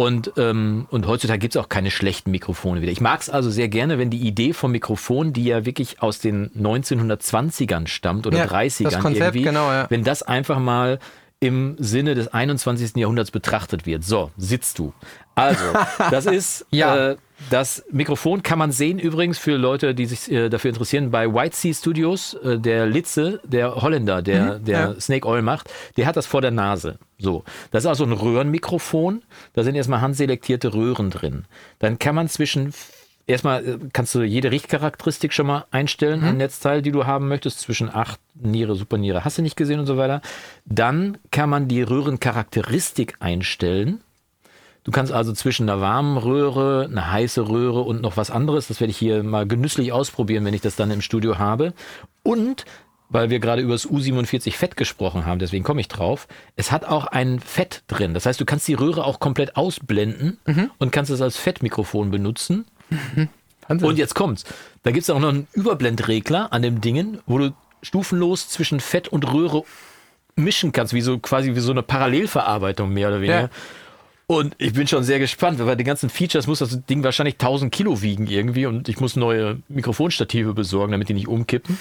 [0.00, 2.90] Und, ähm, und heutzutage gibt es auch keine schlechten Mikrofone wieder.
[2.90, 6.20] Ich mag es also sehr gerne, wenn die Idee vom Mikrofon, die ja wirklich aus
[6.20, 9.84] den 1920ern stammt oder Ja, 30ern das Konzept, irgendwie, genau, ja.
[9.90, 11.00] wenn das einfach mal
[11.42, 12.96] im Sinne des 21.
[12.96, 14.04] Jahrhunderts betrachtet wird.
[14.04, 14.92] So, sitzt du.
[15.34, 15.64] Also,
[16.10, 17.12] das ist Ja.
[17.12, 17.16] äh,
[17.48, 21.10] das Mikrofon kann man sehen übrigens für Leute, die sich äh, dafür interessieren.
[21.10, 25.00] Bei White Sea Studios, äh, der Litze, der Holländer, der, der Mhm, ja.
[25.00, 26.98] Snake Oil macht, der hat das vor der Nase.
[27.18, 29.22] So, das ist also ein Röhrenmikrofon.
[29.54, 31.46] Da sind erstmal handselektierte Röhren drin.
[31.78, 32.74] Dann kann man zwischen
[33.30, 37.60] Erstmal äh, kannst du jede Richtcharakteristik schon mal einstellen, ein Netzteil, die du haben möchtest,
[37.60, 40.20] zwischen 8 Niere, Superniere, hast du nicht gesehen und so weiter.
[40.64, 44.00] Dann kann man die Röhrencharakteristik einstellen.
[44.82, 48.80] Du kannst also zwischen einer warmen Röhre, einer heiße Röhre und noch was anderes, das
[48.80, 51.72] werde ich hier mal genüsslich ausprobieren, wenn ich das dann im Studio habe.
[52.24, 52.64] Und
[53.10, 56.26] weil wir gerade über das U47 Fett gesprochen haben, deswegen komme ich drauf,
[56.56, 58.14] es hat auch ein Fett drin.
[58.14, 60.38] Das heißt, du kannst die Röhre auch komplett ausblenden
[60.78, 62.64] und kannst es als Fettmikrofon benutzen.
[63.68, 63.88] Wahnsinn.
[63.88, 64.44] Und jetzt kommt's.
[64.82, 69.32] Da gibt's auch noch einen Überblendregler an dem Dingen, wo du stufenlos zwischen Fett und
[69.32, 69.64] Röhre
[70.36, 73.40] mischen kannst, wie so quasi wie so eine Parallelverarbeitung mehr oder weniger.
[73.42, 73.50] Ja.
[74.26, 77.34] Und ich bin schon sehr gespannt, weil bei den ganzen Features muss das Ding wahrscheinlich
[77.34, 81.78] 1000 Kilo wiegen irgendwie und ich muss neue Mikrofonstative besorgen, damit die nicht umkippen.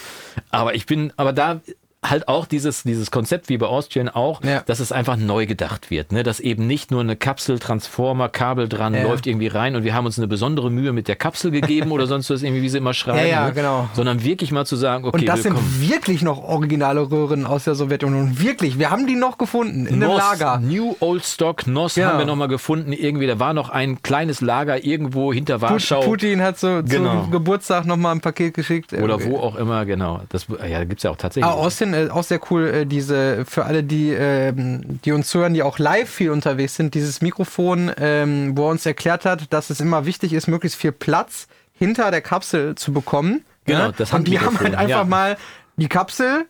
[0.49, 1.62] Aber ich bin, aber da
[2.06, 4.62] halt auch dieses, dieses Konzept wie bei Austrian auch, Ja.
[4.66, 6.24] dass es einfach neu gedacht wird, ne?
[6.24, 9.04] dass eben nicht nur eine Kapsel, Transformer, Kabel dran Ja.
[9.04, 12.08] läuft irgendwie rein und wir haben uns eine besondere Mühe mit der Kapsel gegeben oder
[12.08, 13.20] sonst was irgendwie, wie sie immer schreiben.
[13.20, 13.54] Ja, ja, ne?
[13.54, 13.89] genau.
[13.93, 15.82] Sondern wirklich mal zu sagen, okay, Und das sind willkommen.
[15.89, 18.39] wirklich noch originale Röhren aus der Sowjetunion.
[18.39, 20.60] Wirklich, wir haben die noch gefunden in dem NOS, Lager.
[20.60, 22.93] New Old Stock NOS haben wir nochmal gefunden.
[22.93, 26.00] Irgendwie, da war noch ein kleines Lager irgendwo hinter Warschau.
[26.00, 27.24] Putin hat so Genau.
[27.24, 28.93] zum Geburtstag nochmal ein Paket geschickt.
[28.93, 30.22] Oder wo auch immer, genau.
[30.30, 31.52] Das, ja, da gibt's ja auch tatsächlich.
[31.52, 35.54] Ah, Austin, äh, auch sehr cool, äh, diese, für alle, die, ähm, die uns hören,
[35.54, 39.70] die auch live viel unterwegs sind, dieses Mikrofon, ähm, wo er uns erklärt hat, dass
[39.70, 43.46] es immer wichtig ist, möglichst viel Platz hinter der Kapsel zu bekommen.
[43.66, 43.94] Genau, ne?
[43.98, 45.04] das Und die haben halt einfach ja.
[45.04, 45.38] mal
[45.78, 46.46] die Kapsel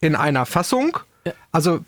[0.00, 0.98] in einer Fassung,
[1.52, 1.80] also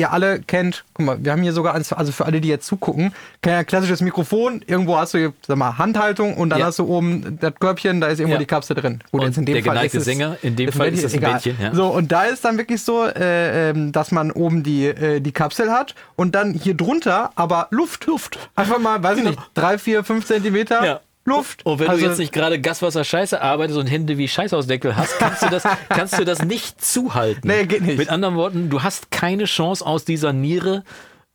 [0.00, 2.66] ihr alle kennt, guck mal, wir haben hier sogar, eins, also für alle, die jetzt
[2.66, 6.66] zugucken, klassisches Mikrofon, irgendwo hast du, hier, sag mal, Handhaltung und dann Ja.
[6.66, 8.38] hast du oben das Körbchen, da ist irgendwo Ja.
[8.40, 9.00] die Kapsel drin.
[9.12, 11.14] Gut, Und jetzt in dem der Fall geneigte ist Sänger, in dem Fall ist es
[11.14, 11.20] ein.
[11.20, 11.74] Mädchen, ja.
[11.74, 15.32] So, und da ist dann wirklich so, äh, ähm, dass man oben die, äh, die
[15.32, 18.06] Kapsel hat und dann hier drunter aber Luft.
[18.06, 18.38] Luft.
[18.56, 21.00] Einfach mal, weiß ich nicht, drei, vier, fünf Zentimeter Ja.
[21.24, 21.64] Luft.
[21.66, 25.18] Und wenn Also- du jetzt nicht gerade Gaswasser Scheiße arbeitest und Hände wie Scheißausdeckel hast,
[25.18, 27.46] kannst du das, kannst du das nicht zuhalten.
[27.48, 27.98] Nee, geht nicht.
[27.98, 30.82] Mit anderen Worten, du hast keine Chance aus dieser Niere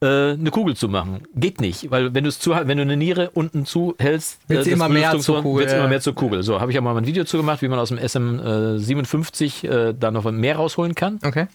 [0.02, 1.24] äh, eine Kugel zu machen.
[1.36, 4.72] Geht nicht, weil wenn du es zu, wenn du eine Niere unten zuhältst, Wird sie
[4.72, 5.90] das immer mehr zur Kugel, wird's immer ja.
[5.90, 6.44] mehr zur Kugel.
[6.44, 9.94] So, habe ich ja mal ein Video zu gemacht, wie man aus dem SM57 äh,
[9.98, 11.20] da noch mehr rausholen kann.
[11.24, 11.48] Okay.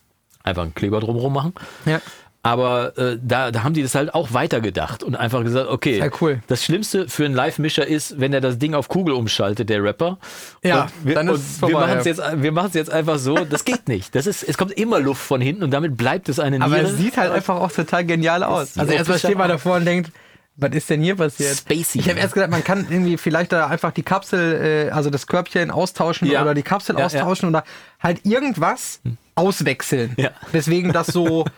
[0.42, 1.52] Einfach einen Kleber drumherum machen.
[1.84, 2.00] Ja.
[2.42, 6.10] Aber äh, da, da haben die das halt auch weitergedacht und einfach gesagt, okay, Sehr
[6.22, 6.40] cool.
[6.46, 10.16] das Schlimmste für einen Live-Mischer ist, wenn er das Ding auf Kugel umschaltet, der Rapper.
[10.64, 12.12] Ja, und wir, dann ist und es wir vorbei, machen es ja.
[12.30, 13.34] jetzt, wir machen es jetzt einfach so.
[13.44, 14.14] Das geht nicht.
[14.14, 16.88] Das ist, es kommt immer Luft von hinten und damit bleibt es eine Aber Niere.
[16.88, 18.78] es sieht halt einfach auch total genial aus.
[18.78, 20.10] Also erstmal steht man davor und denkt,
[20.56, 21.56] was ist denn hier passiert?
[21.56, 22.00] Spacey.
[22.00, 25.26] Ich habe erst gedacht, man kann irgendwie vielleicht da einfach die Kapsel, äh, also das
[25.26, 26.40] Körbchen austauschen Ja.
[26.42, 27.64] oder die Kapsel Ja, austauschen oder
[27.98, 29.00] halt irgendwas
[29.34, 30.14] auswechseln.
[30.16, 30.30] Ja.
[30.54, 31.44] Deswegen das so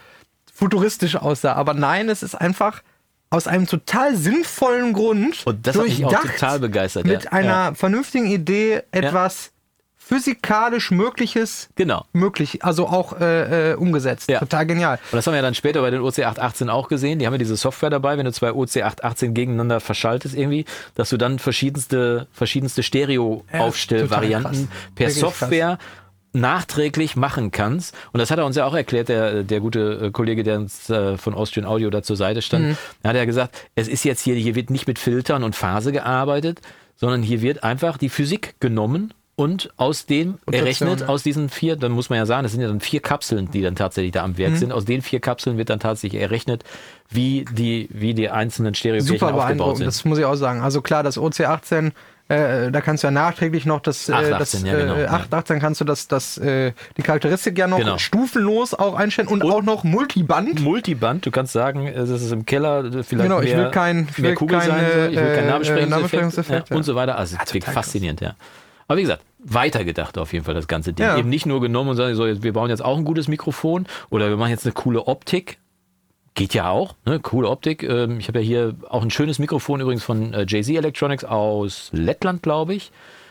[0.63, 1.55] futuristisch aussah.
[1.55, 2.83] Aber nein, es ist einfach
[3.31, 7.33] aus einem total sinnvollen Grund Und das mich auch total begeistert, mit ja.
[7.33, 7.75] einer Ja.
[7.75, 9.51] vernünftigen Idee etwas
[9.97, 12.05] physikalisch Mögliches Genau.
[12.13, 14.29] möglich, also auch äh, äh, umgesetzt.
[14.29, 14.39] Ja.
[14.41, 14.99] Total genial.
[15.11, 17.19] Und das haben wir ja dann später bei den OC818 auch gesehen.
[17.19, 21.17] Die haben ja diese Software dabei, wenn du zwei OC818 gegeneinander verschaltest irgendwie, dass du
[21.17, 24.93] dann verschiedenste, verschiedenste Stereo-Aufstellvarianten krass.
[24.95, 25.79] per Wirklich Software
[26.33, 27.95] nachträglich machen kannst.
[28.13, 30.89] Und das hat er uns ja auch erklärt, der, der gute äh, Kollege, der uns
[30.91, 32.69] äh, von Austrian Audio da zur Seite stand.
[32.69, 32.77] Mhm.
[33.03, 35.93] Da hat er gesagt, es ist jetzt hier, hier wird nicht mit Filtern und Phase
[35.93, 36.61] gearbeitet,
[36.97, 41.07] sondern hier wird einfach die Physik genommen und aus dem errechnet, ja.
[41.09, 43.63] aus diesen vier, dann muss man ja sagen, das sind ja dann vier Kapseln, die
[43.63, 44.39] dann tatsächlich da am Mhm.
[44.39, 44.73] Werk sind.
[44.73, 46.65] Aus den vier Kapseln wird dann tatsächlich errechnet,
[47.09, 49.87] wie die, wie die einzelnen Stereoflächen Super aufgebaut sind.
[49.87, 50.61] das muss ich auch sagen.
[50.61, 51.93] Also klar, das OC18,
[52.29, 55.09] äh, da kannst du ja nachträglich noch das, äh, 818, das ja, genau, äh, ja.
[55.11, 57.99] 818 kannst du das, das, äh, die Charakteristik ja noch Genau.
[57.99, 60.61] stufenlos auch einstellen und, auch noch Multiband.
[60.61, 64.09] Multiband, du kannst sagen, es ist im Keller äh, vielleicht Genau, ich mehr, will kein-
[64.11, 66.77] ich mehr will Kugel keine, sein, ich will äh, keinen Namenssprechungseffekt, Namenssprechungseffekt, ja, ja.
[66.79, 67.19] und so weiter.
[67.19, 67.75] Also, wirklich krass.
[67.75, 68.35] faszinierend, ja.
[68.89, 71.05] Aber wie gesagt, weitergedacht auf jeden Fall das ganze Ding.
[71.07, 71.17] Ja.
[71.17, 74.29] Eben nicht nur genommen und sagen, so, wir bauen jetzt auch ein gutes Mikrofon oder
[74.29, 75.59] wir machen jetzt eine coole Optik.
[76.35, 77.21] Geht ja auch, ne?
[77.21, 77.83] coole Optik.
[77.83, 81.91] Ähm, ich habe ja hier auch ein schönes Mikrofon übrigens von äh, Jay-Z Electronics aus
[81.93, 82.91] Lettland, glaube ich.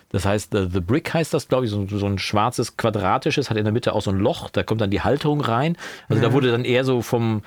[0.10, 3.58] Das heißt, äh, The Brick heißt das, glaube ich, so, so ein schwarzes, quadratisches, hat
[3.58, 5.78] in der Mitte auch so ein Loch, da kommt dann die Halterung rein.
[6.10, 7.42] Also da wurde dann eher so vom,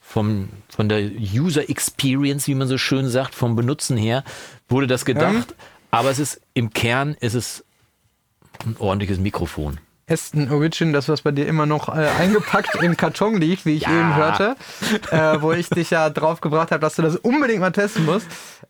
[0.00, 4.24] vom, von der User Experience, wie man so schön sagt, vom Benutzen her,
[4.68, 5.54] wurde das gedacht.
[5.90, 7.64] Aber es ist im Kern ist es
[8.66, 9.78] ein ordentliches Mikrofon.
[10.10, 13.86] Aston Origin, das was bei dir immer noch äh, eingepackt im Karton liegt, wie ich
[13.86, 14.56] eben hörte,
[15.10, 18.26] äh, wo ich dich ja drauf gebracht habe, dass du das unbedingt mal testen musst,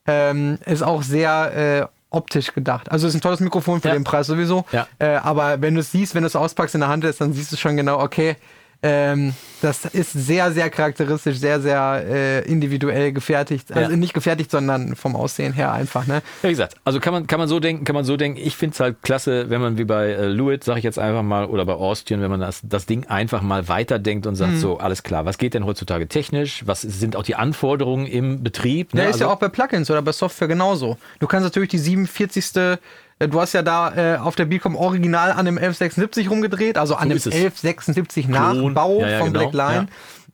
[0.06, 2.90] ähm, ist auch sehr äh, optisch gedacht.
[2.90, 3.94] Also es ist ein tolles Mikrofon für Ja.
[3.94, 4.64] den Preis sowieso.
[4.72, 4.86] Ja.
[4.98, 7.32] Äh, aber wenn du es siehst, wenn du es auspackst in der Hand ist, dann
[7.32, 8.36] siehst du schon genau, okay,
[8.82, 13.70] ähm, das ist sehr, sehr charakteristisch, sehr, sehr äh, individuell gefertigt.
[13.72, 13.96] Also Ja.
[13.96, 16.22] nicht gefertigt, sondern vom Aussehen her einfach, ne?
[16.42, 18.38] Ja, wie gesagt, also kann man, kann man so denken, kann man so denken.
[18.42, 21.22] Ich finde es halt klasse, wenn man wie bei äh, Lewitt, sage ich jetzt einfach
[21.22, 24.36] mal, oder bei Austrian, wenn man das, das Ding einfach mal weiterdenkt und Mhm.
[24.38, 26.62] sagt, so, alles klar, was geht denn heutzutage technisch?
[26.66, 28.94] Was sind auch die Anforderungen im Betrieb?
[28.94, 29.10] Ja, ne?
[29.10, 30.96] ist ja Also- auch bei Plugins oder bei Software genauso.
[31.18, 32.78] Du kannst natürlich die 47.
[33.20, 36.96] äh, Du hast ja da äh, auf der Beacom original an dem 1176 rumgedreht, also
[36.96, 37.34] an So dem ist es.
[37.34, 38.64] 1176 Klon.
[38.64, 39.50] Nachbau Ja, ja, von genau.
[39.50, 39.86] Black Line.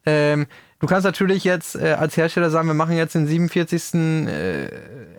[0.07, 0.47] Ähm,
[0.80, 3.95] du kannst natürlich jetzt äh, als Hersteller sagen, wir machen jetzt den 47.
[3.95, 4.68] Äh,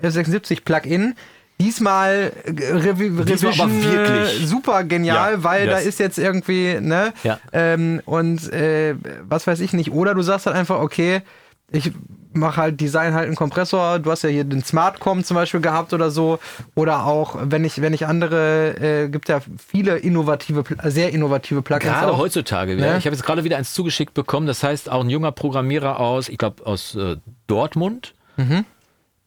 [0.01, 1.13] 1176 Plugin.
[1.59, 4.43] Diesmal äh, Revi Revision, wirklich.
[4.43, 7.13] äh, super genial, Ja, weil da das- ist jetzt irgendwie, ne?
[7.23, 7.39] Ja.
[7.51, 8.93] Ähm, und äh,
[9.27, 9.91] was weiß ich nicht.
[9.91, 11.21] Oder du sagst halt einfach, okay,
[11.71, 11.91] ich
[12.37, 13.99] mache halt Design halt einen Kompressor.
[13.99, 16.39] Du hast ja hier den Smartcom zum Beispiel gehabt oder so.
[16.75, 21.61] Oder auch, wenn ich, wenn ich andere, äh, gibt ja viele innovative, Pl- sehr innovative
[21.61, 21.91] Plugins.
[21.91, 22.17] Gerade auch.
[22.17, 22.91] heutzutage wieder.
[22.91, 22.97] Ne?
[22.97, 24.47] Ich habe jetzt gerade wieder eins zugeschickt bekommen.
[24.47, 27.17] Das heißt, auch ein junger Programmierer aus, ich glaube, aus äh,
[27.47, 28.13] Dortmund.
[28.37, 28.65] Mhm.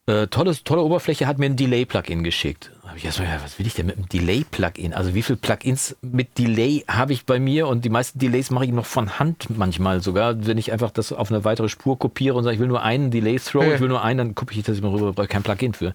[0.07, 2.71] Äh, tolles, tolle Oberfläche hat mir ein Delay-Plugin geschickt.
[2.91, 4.93] Hab ich erstmal, gedacht, was will ich denn mit einem Delay-Plugin?
[4.93, 7.69] Also wie viele Plugins mit Delay habe ich bei mir?
[7.69, 10.45] Und die meisten Delays mache ich noch von Hand manchmal sogar.
[10.45, 13.09] Wenn ich einfach das auf eine weitere Spur kopiere und sage, ich will nur einen
[13.09, 13.75] Delay-Throw, Ja.
[13.75, 15.93] ich will nur einen, dann kopiere ich das immer rüber, brauche kein Plugin für.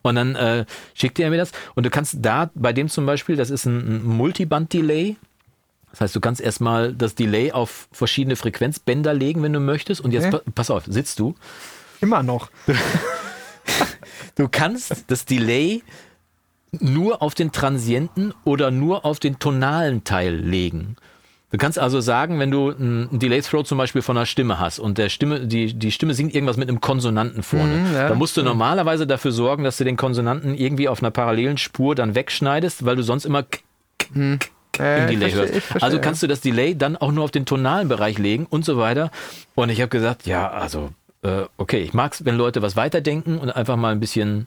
[0.00, 1.52] Und dann äh, schickt er mir das.
[1.74, 5.16] Und du kannst da, bei dem zum Beispiel, das ist ein, ein Multiband-Delay,
[5.90, 10.00] das heißt, du kannst erstmal das Delay auf verschiedene Frequenzbänder legen, wenn du möchtest.
[10.00, 10.38] Und jetzt, Okay.
[10.44, 11.34] pa pass auf, sitzt du.
[12.00, 12.48] Immer noch.
[14.34, 15.82] Du kannst das Delay
[16.72, 20.96] nur auf den Transienten oder nur auf den tonalen Teil legen.
[21.50, 24.78] Du kannst also sagen, wenn du ein Delay Throw zum Beispiel von einer Stimme hast
[24.78, 28.08] und der Stimme, die, die Stimme singt irgendwas mit einem Konsonanten vorne, Mhm, ja.
[28.10, 31.94] dann musst du normalerweise dafür sorgen, dass du den Konsonanten irgendwie auf einer parallelen Spur
[31.94, 33.44] dann wegschneidest, weil du sonst immer
[34.14, 34.38] Äh, im
[34.78, 35.54] Delay verstehe, hörst.
[35.54, 38.64] verstehe, also kannst du das Delay dann auch nur auf den tonalen Bereich legen und
[38.66, 39.10] so weiter.
[39.54, 40.90] Und ich habe gesagt, ja, also
[41.22, 44.46] äh, okay, ich mag's, wenn Leute was weiterdenken und einfach mal ein bisschen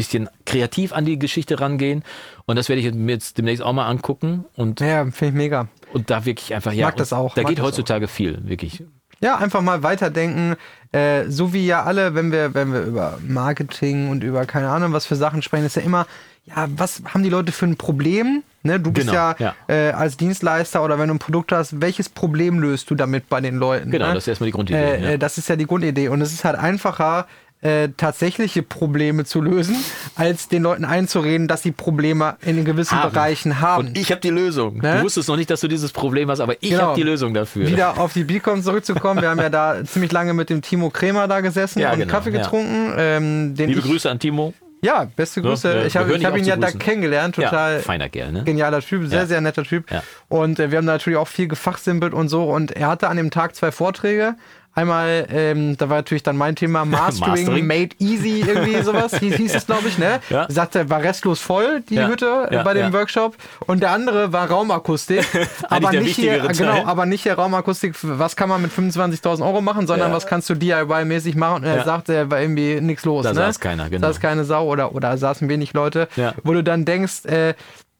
[0.00, 2.02] bisschen kreativ an die Geschichte rangehen.
[2.46, 5.68] Und das werde ich mir jetzt demnächst auch mal angucken und, Ja, finde ich mega.
[5.92, 8.82] und da wirklich einfach, ja, Mag das auch, Da geht heutzutage viel, wirklich.
[9.22, 10.56] Ja, einfach mal weiterdenken.
[10.92, 14.92] Äh, so wie ja alle, wenn wir, wenn wir über Marketing und über keine Ahnung
[14.94, 16.06] was für Sachen sprechen, ist ja immer,
[16.46, 18.42] ja, was haben die Leute für ein Problem?
[18.62, 19.54] Ne, du bist Genau, ja, ja.
[19.68, 23.40] Äh, als Dienstleister oder wenn du ein Produkt hast, welches Problem löst du damit bei
[23.42, 23.90] den Leuten?
[23.90, 24.14] Genau, ne?
[24.14, 24.78] das ist erstmal die Grundidee.
[24.78, 25.08] Äh, ja.
[25.10, 26.08] äh, Das ist ja die Grundidee.
[26.08, 27.26] Und es ist halt einfacher,
[27.62, 29.76] äh, tatsächliche Probleme zu lösen,
[30.16, 33.12] als den Leuten einzureden, dass sie Probleme in gewissen Haben.
[33.12, 33.88] Bereichen haben.
[33.88, 34.78] Und ich habe die Lösung.
[34.78, 34.96] Ne?
[34.98, 36.82] Du wusstest noch nicht, dass du dieses Problem hast, aber ich Genau.
[36.82, 37.66] habe die Lösung dafür.
[37.66, 39.20] Wieder auf die Beacon zurückzukommen.
[39.20, 42.10] Wir haben ja da ziemlich lange mit dem Timo Kremer da gesessen Ja, und genau,
[42.10, 42.38] Kaffee ja.
[42.38, 42.94] getrunken.
[42.96, 44.54] Ähm, den Liebe ich, Grüße an Timo.
[44.82, 45.74] Ja, beste Grüße.
[45.74, 47.34] wir- ich habe hab ihn ja da kennengelernt.
[47.34, 48.44] Total ja, feiner Kerl, ne?
[48.44, 49.26] genialer Typ, sehr, Ja.
[49.26, 49.90] sehr netter Typ.
[49.90, 50.02] Ja.
[50.28, 52.44] Und äh, wir haben da natürlich auch viel gefachsimpelt und so.
[52.44, 54.36] Und er hatte an dem Tag zwei Vorträge.
[54.74, 57.66] Einmal, ähm, da war natürlich dann mein Thema Mastering, Mastering.
[57.66, 60.20] Made Easy, irgendwie sowas, hieß, hieß es, glaube ich, ne?
[60.30, 60.46] Ja.
[60.48, 62.06] Sagte, war restlos voll, die Ja.
[62.08, 62.92] Hütte äh, Ja, bei dem.
[62.92, 63.36] Workshop.
[63.66, 65.24] Und der andere war Raumakustik.
[65.68, 66.56] aber, nicht hier, Teil.
[66.56, 70.48] genau, aber nicht der Raumakustik, was kann man mit 25.000 Euro machen, sondern was kannst
[70.50, 71.56] du DIY-mäßig machen.
[71.62, 73.22] Und er sagte, er war irgendwie nichts los.
[73.24, 73.36] Da ne?
[73.36, 74.00] saß keiner, genau.
[74.06, 76.08] Da saß keine Sau oder, oder saßen wenig Leute,
[76.42, 77.54] wo du dann denkst, äh,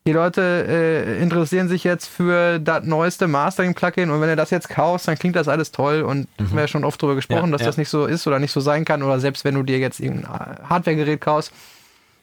[0.07, 4.69] die Leute äh, interessieren sich jetzt für das neueste Mastering-Plugin und wenn du das jetzt
[4.71, 7.53] kaufst, dann klingt das alles toll und haben wir ja schon oft drüber gesprochen, Mhm.
[7.53, 7.67] Ja, dass ja.
[7.67, 10.01] das nicht so ist oder nicht so sein kann oder selbst wenn du dir jetzt
[10.01, 11.53] irgendein Hardware-Gerät kaufst,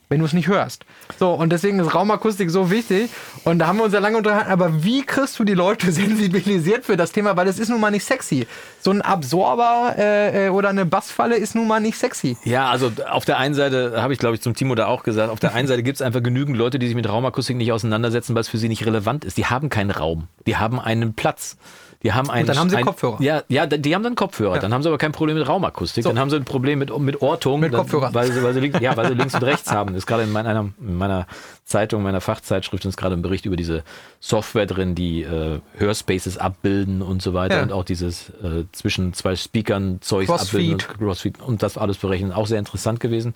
[0.09, 0.85] wenn du es nicht hörst.
[1.19, 3.09] So, und deswegen ist Raumakustik so wichtig.
[3.43, 6.85] Und da haben wir uns ja lange unterhalten, aber wie kriegst du die Leute sensibilisiert
[6.85, 7.35] für das Thema?
[7.35, 8.47] Weil es ist nun mal nicht sexy.
[8.81, 12.37] So ein Absorber äh, äh, oder eine Bassfalle ist nun mal nicht sexy.
[12.43, 15.29] Ja, also auf der einen Seite habe ich, glaube ich, zum Timo da auch gesagt,
[15.29, 18.33] auf der einen Seite gibt es einfach genügend Leute, die sich mit Raumakustik nicht auseinandersetzen,
[18.35, 19.37] weil es für sie nicht relevant ist.
[19.37, 20.27] Die haben keinen Raum.
[20.45, 21.57] Die haben einen Platz.
[22.03, 23.21] Die haben einen, dann haben sie ein, Kopfhörer.
[23.21, 24.59] Ja, ja, die haben dann Kopfhörer.
[24.59, 26.03] Dann haben sie aber kein Problem mit Raumakustik.
[26.03, 27.59] Dann haben sie ein Problem mit, mit Ortung.
[27.59, 28.13] Mit dann, Kopfhörern.
[28.13, 29.93] Weil sie, weil, sie links, ja, weil sie links und rechts haben.
[29.93, 31.25] Das ist gerade in meiner, in meiner
[31.65, 33.83] Zeitung, meiner Fachzeitschrift ist gerade ein Bericht über diese
[34.19, 37.63] Software drin, die äh, Hörspaces abbilden und so weiter Ja.
[37.63, 40.83] und auch dieses äh, zwischen zwei Speakern Zeugs Crossfeed.
[40.83, 40.97] abbilden.
[41.07, 42.31] Crossfeed und das alles berechnen.
[42.31, 43.33] Auch sehr interessant gewesen.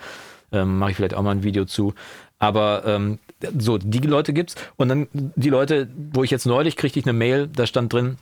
[0.51, 1.93] Ähm, Mache ich vielleicht auch mal ein Video zu.
[2.37, 3.19] Aber ähm,
[3.57, 4.55] so, die Leute gibt's.
[4.75, 8.17] Und dann die Leute, wo ich jetzt neulich kriegte ich eine Mail, da stand drin,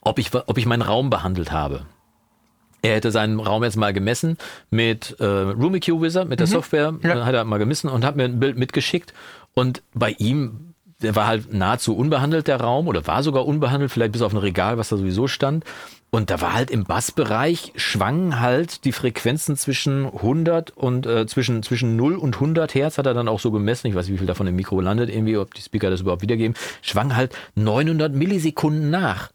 [0.00, 1.82] ob ich, ob ich meinen Raum behandelt habe.
[2.82, 4.38] Er hätte seinen Raum jetzt mal gemessen
[4.70, 7.26] mit äh, RumiQ Wizard, mit der Software, Ja.
[7.26, 9.12] hat er mal gemessen und hat mir ein Bild mitgeschickt.
[9.52, 10.72] Und bei ihm,
[11.02, 14.38] der war halt nahezu unbehandelt, der Raum, oder war sogar unbehandelt, vielleicht bis auf ein
[14.38, 15.64] Regal, was da sowieso stand.
[16.12, 21.62] Und da war halt im Bassbereich, schwangen halt die Frequenzen zwischen 100 und äh, zwischen,
[21.62, 23.88] zwischen 0 und 100 Hertz, hat er dann auch so gemessen.
[23.88, 26.22] Ich weiß nicht, wie viel davon im Mikro landet, irgendwie, ob die Speaker das überhaupt
[26.22, 26.56] wiedergeben.
[26.80, 29.30] Schwang halt 900 Millisekunden nach.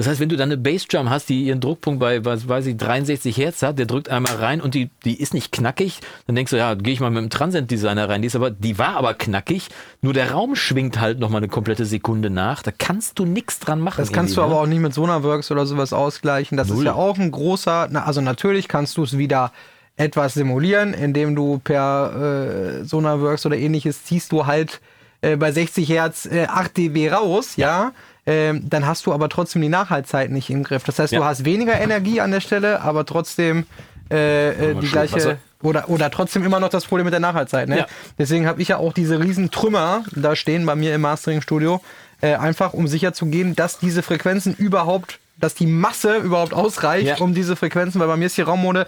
[0.00, 2.78] Das heißt, wenn du dann eine Bassdrum hast, die ihren Druckpunkt bei, was weiß ich,
[2.78, 6.52] 63 Hertz hat, der drückt einmal rein und die, die ist nicht knackig, dann denkst
[6.52, 8.96] du, ja, gehe ich mal mit dem Transient Designer rein, die ist aber, die war
[8.96, 9.68] aber knackig,
[10.00, 13.78] nur der Raum schwingt halt nochmal eine komplette Sekunde nach, da kannst du nichts dran
[13.78, 13.96] machen.
[13.98, 14.60] Das kannst du aber ne?
[14.60, 16.56] auch nicht mit Sonarworks oder sowas ausgleichen.
[16.56, 16.86] Das ist Null.
[16.86, 19.52] ja auch ein großer, na, also natürlich kannst du es wieder
[19.96, 24.80] etwas simulieren, indem du per äh, Sonarworks oder ähnliches ziehst du halt
[25.20, 27.92] äh, bei 60 Hertz äh, 8 dB raus, ja.
[28.30, 30.84] Ähm, dann hast du aber trotzdem die Nachhaltzeit nicht im Griff.
[30.84, 31.24] Das heißt, du Ja.
[31.24, 33.66] hast weniger Energie an der Stelle, aber trotzdem
[34.10, 35.36] äh, äh, die gleiche Wasser.
[35.62, 37.68] oder, oder trotzdem immer noch das Problem mit der Nachhaltzeit.
[37.68, 37.78] Ne?
[37.78, 37.86] Ja.
[38.18, 41.80] Deswegen habe ich ja auch diese riesen Trümmer da stehen bei mir im Mastering-Studio,
[42.20, 47.06] äh, einfach um sicher zu gehen, dass diese Frequenzen überhaupt, dass die Masse überhaupt ausreicht,
[47.06, 47.16] Ja.
[47.18, 48.86] um diese Frequenzen, weil bei mir ist die Raummode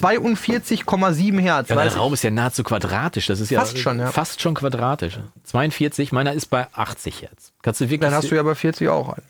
[0.00, 1.68] 42,7 Hertz.
[1.68, 3.26] Ja, der Raum ist ja nahezu quadratisch.
[3.28, 4.08] Das ist ja Fast schon, ja.
[4.10, 5.18] Fast schon quadratisch.
[5.44, 7.52] 42, meiner ist bei 80 Hertz.
[7.62, 8.00] Kannst du wirklich.
[8.00, 9.22] dann hast du ja bei 40 auch einen.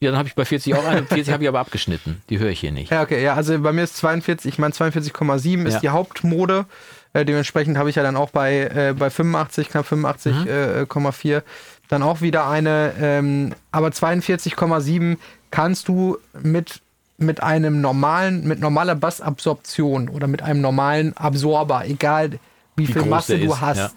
[0.00, 1.04] ja, dann habe ich bei 40 auch eine.
[1.04, 2.22] 40 habe ich aber abgeschnitten.
[2.30, 2.90] Die höre ich hier nicht.
[2.90, 5.80] Ja, okay, ja, also bei mir ist 42, ich meine 42,7 ist Ja.
[5.80, 6.66] die Hauptmode.
[7.12, 11.42] Äh, dementsprechend habe ich ja dann auch bei, äh, bei 85, knapp 85,4 äh,
[11.88, 12.92] dann auch wieder eine.
[13.00, 15.16] Ähm, aber 42,7
[15.50, 16.80] kannst du mit,
[17.18, 22.38] mit einem normalen, mit normaler Bassabsorption oder mit einem normalen Absorber, egal
[22.76, 23.90] wie, viel groß Masse du ist, hast, ja.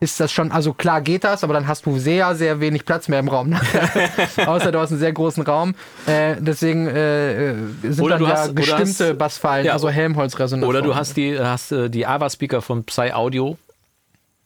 [0.00, 3.08] ist das schon, also klar geht das, aber dann hast du sehr, sehr wenig Platz
[3.08, 3.54] mehr im Raum.
[4.46, 5.74] Außer du hast einen sehr großen Raum.
[6.06, 9.72] Äh, deswegen äh, äh, sind Oder dann ja hast- bestimmte hast- Bassfallen, Ja.
[9.72, 10.68] also Helmholtz-Resonanz.
[10.68, 13.56] Oder du hast die, hast äh, die AVA-Speaker von Psy Audio.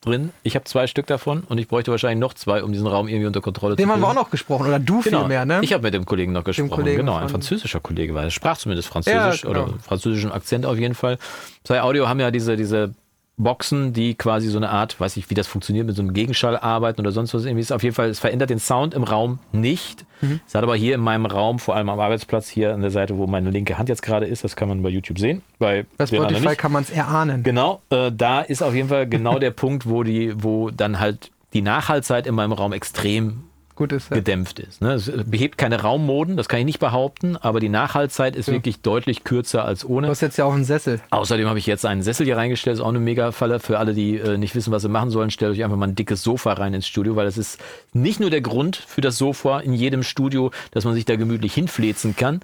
[0.02, 0.30] Drin.
[0.42, 3.26] Ich habe zwei Stück davon und ich bräuchte wahrscheinlich noch zwei, um diesen Raum irgendwie
[3.26, 4.02] unter Kontrolle Dem zu haben kriegen.
[4.14, 5.20] wir auch noch gesprochen, oder du Genau.
[5.20, 5.60] vielmehr, ne?
[5.62, 6.70] Ich habe mit dem Kollegen noch gesprochen.
[6.70, 8.24] Kollegen genau, ein französischer Kollege war.
[8.24, 9.64] Er sprach zumindest Französisch Ja, genau.
[9.64, 11.18] oder französischen Akzent auf jeden Fall.
[11.64, 12.92] Zwei Audio haben ja diese, diese
[13.36, 16.56] Boxen, die quasi so eine Art, weiß ich, wie das funktioniert, mit so einem Gegenschall
[16.56, 17.72] arbeiten oder sonst was irgendwie ist.
[17.72, 20.04] Auf jeden Fall, es verändert den Sound im Raum nicht.
[20.20, 20.40] Mhm.
[20.46, 23.16] Es hat aber hier in meinem Raum, vor allem am Arbeitsplatz, hier an der Seite,
[23.16, 25.42] wo meine linke Hand jetzt gerade ist, das kann man bei YouTube sehen.
[25.58, 27.42] Bei, Bei Spotify kann man es erahnen.
[27.42, 31.30] Genau, äh, da ist auf jeden Fall genau der Punkt, wo die, wo dann halt
[31.54, 33.44] die Nachhaltzeit in meinem Raum extrem
[33.74, 34.16] Gut ist ja.
[34.16, 34.82] gedämpft ist.
[34.82, 34.92] Ne?
[34.92, 39.24] Es behebt keine Raummoden, das kann ich nicht behaupten, aber die Nachhaltzeit ist wirklich deutlich
[39.24, 40.08] kürzer als Du ohne.
[40.08, 41.00] hast jetzt ja auch einen Sessel.
[41.10, 44.18] Außerdem habe ich jetzt einen Sessel hier reingestellt, ist auch eine Mega-Falle für alle, die
[44.18, 45.30] äh, nicht wissen, was sie machen sollen.
[45.30, 47.58] Stellt euch einfach mal ein dickes Sofa rein ins Studio, weil das ist
[47.94, 51.54] nicht nur der Grund für das Sofa in jedem Studio, dass man sich da gemütlich
[51.54, 52.40] hinflezen kann,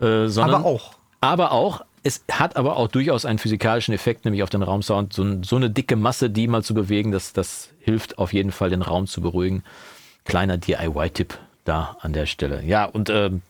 [0.00, 0.92] äh, sondern Aber auch.
[1.20, 5.12] aber auch, es hat aber auch durchaus einen physikalischen Effekt, nämlich auf den Raumsound.
[5.12, 8.70] So, so eine dicke Masse, die mal zu bewegen, das, das hilft auf jeden Fall,
[8.70, 9.64] den Raum zu beruhigen.
[10.28, 12.62] Kleiner DIY-Tipp da an der Stelle.
[12.62, 13.40] Ja, und ähm,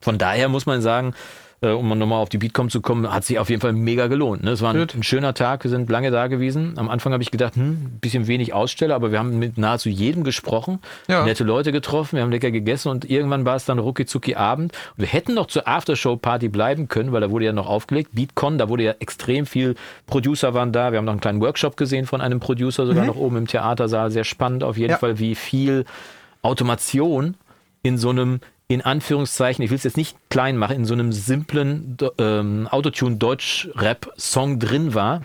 [0.00, 1.14] von daher muss man sagen,
[1.62, 4.42] äh, um nochmal auf die Beatcom zu kommen, hat sich auf jeden Fall mega gelohnt.
[4.42, 4.50] Ne?
[4.52, 6.74] Es war ein, ein schöner Tag, wir sind lange da gewesen.
[6.76, 9.88] Am Anfang habe ich gedacht, hm, ein bisschen wenig Aussteller, aber wir haben mit nahezu
[9.90, 11.24] jedem gesprochen, Ja.
[11.24, 14.72] nette Leute getroffen, wir haben lecker gegessen und irgendwann war es dann rucki Abend.
[14.96, 18.10] Und wir hätten noch zur Aftershow-Party bleiben können, weil da wurde ja noch aufgelegt.
[18.14, 19.74] Beatcon, da wurde ja extrem viel,
[20.06, 23.16] Producer waren da, wir haben noch einen kleinen Workshop gesehen von einem Producer, sogar noch
[23.16, 24.96] oben im Theatersaal, sehr spannend auf jeden Ja.
[24.98, 25.84] Fall, wie viel
[26.42, 27.34] Automation
[27.82, 28.40] in so einem,
[28.70, 34.60] in Anführungszeichen, ich will es jetzt nicht klein machen, in so einem simplen ähm, Autotune-Deutsch-Rap-Song
[34.60, 35.22] drin war.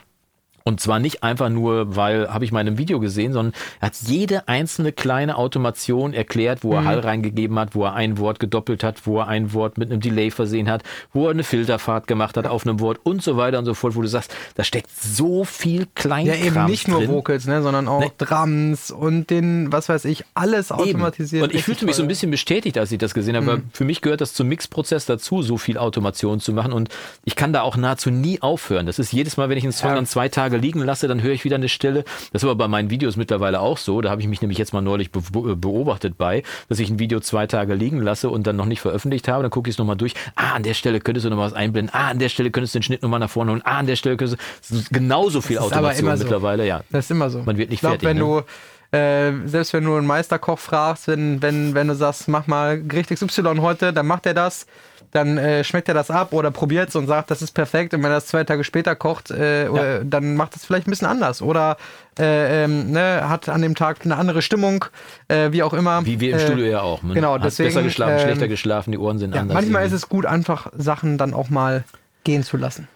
[0.68, 3.86] Und zwar nicht einfach nur, weil, habe ich mal in einem Video gesehen, sondern er
[3.88, 6.86] hat jede einzelne kleine Automation erklärt, wo er Mhm.
[6.88, 10.02] Hall reingegeben hat, wo er ein Wort gedoppelt hat, wo er ein Wort mit einem
[10.02, 10.82] Delay versehen hat,
[11.14, 13.96] wo er eine Filterfahrt gemacht hat auf einem Wort und so weiter und so fort,
[13.96, 17.12] wo du sagst, da steckt so viel Kleinkram Ja, eben nicht nur drin.
[17.12, 18.12] Vocals, ne, sondern auch Nee.
[18.18, 21.44] Drums und den, was weiß ich, alles automatisiert.
[21.44, 21.52] Eben.
[21.52, 22.06] Und ich fühlte mich so ein.
[22.06, 22.10] Mhm.
[22.10, 23.46] bisschen bestätigt, als ich das gesehen habe.
[23.46, 26.74] weil Für mich gehört das zum Mixprozess dazu, so viel Automation zu machen.
[26.74, 26.90] Und
[27.24, 28.88] ich kann da auch nahezu nie aufhören.
[28.88, 29.96] Das ist jedes Mal, wenn ich einen Song Ja.
[29.96, 32.04] dann zwei Tage liegen lasse, dann höre ich wieder eine Stelle.
[32.32, 34.02] Das ist aber bei meinen Videos mittlerweile auch so.
[34.02, 35.22] Da habe ich mich nämlich jetzt mal neulich be
[35.56, 39.28] beobachtet bei, dass ich ein Video zwei Tage liegen lasse und dann noch nicht veröffentlicht
[39.28, 39.44] habe.
[39.44, 40.14] Dann gucke ich es nochmal durch.
[40.36, 41.94] Ah, an der Stelle könntest du noch was einblenden.
[41.94, 43.62] Ah, an der Stelle könntest du den Schnitt nochmal nach vorne holen.
[43.64, 44.82] Ah, an der Stelle könntest du.
[44.92, 46.24] Genauso viel Automation immer so.
[46.24, 46.82] mittlerweile, ja.
[46.92, 47.40] Das ist immer so.
[47.40, 48.24] Man wird nicht ich glaub, fertig, wenn ne?
[48.24, 48.42] du,
[48.92, 53.10] äh, selbst wenn du einen Meisterkoch fragst, wenn, wenn, wenn du sagst, mach mal Gericht
[53.10, 54.66] XY heute, dann macht er das,
[55.12, 57.94] dann äh, schmeckt er das ab oder probiert es und sagt, das ist perfekt.
[57.94, 60.92] Und wenn er das zwei Tage später kocht, äh, oder, dann macht es vielleicht ein
[60.92, 61.42] bisschen anders.
[61.42, 61.78] Oder
[62.20, 64.86] äh, ähm, ne, hat an dem Tag eine andere Stimmung,
[65.28, 66.06] äh, wie auch immer.
[66.06, 67.02] Wie wir im äh, Studio ja auch.
[67.02, 69.56] Man genau, hat deswegen, besser geschlafen, ähm, schlechter geschlafen, die Ohren sind Ja, anders.
[69.56, 69.96] manchmal irgendwie.
[69.96, 71.86] ist es gut, einfach Sachen dann auch mal
[72.24, 72.88] gehen zu lassen.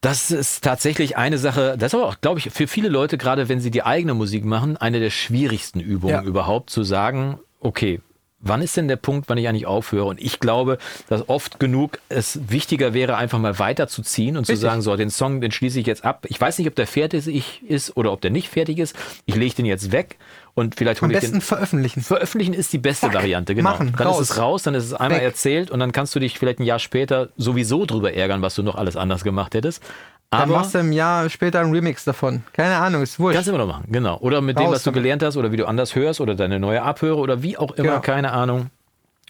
[0.00, 3.48] Das ist tatsächlich eine Sache, das ist aber auch, glaube ich, für viele Leute, gerade
[3.50, 6.22] wenn sie die eigene Musik machen, eine der schwierigsten Übungen Ja.
[6.22, 8.00] überhaupt zu sagen, okay,
[8.40, 10.06] wann ist denn der Punkt, wann ich eigentlich aufhöre?
[10.06, 10.78] Und ich glaube,
[11.10, 14.62] dass oft genug es wichtiger wäre, einfach mal weiterzuziehen und zu Richtig.
[14.70, 16.24] sagen, so, den Song, den schließe ich jetzt ab.
[16.30, 18.96] Ich weiß nicht, ob der fertig ist oder ob der nicht fertig ist.
[19.26, 20.16] Ich lege den jetzt weg
[20.54, 21.40] und vielleicht Am hole ich besten den.
[21.42, 22.00] veröffentlichen.
[22.02, 23.70] Veröffentlichen ist die beste Zack, Variante, genau.
[23.70, 24.20] machen, dann raus.
[24.20, 25.26] ist es raus, dann ist es einmal Weg.
[25.26, 28.62] erzählt und dann kannst du dich vielleicht ein Jahr später sowieso drüber ärgern, was du
[28.62, 29.82] noch alles anders gemacht hättest.
[30.30, 32.44] Dann Aber machst du im Jahr später einen Remix davon.
[32.52, 33.34] Keine Ahnung, ist wurscht.
[33.34, 34.16] kannst du immer noch machen, genau.
[34.18, 36.60] Oder mit dem, Raus was du gelernt hast oder wie du anders hörst oder deine
[36.60, 38.00] neue Abhöre oder wie auch immer, Genau.
[38.00, 38.70] keine Ahnung.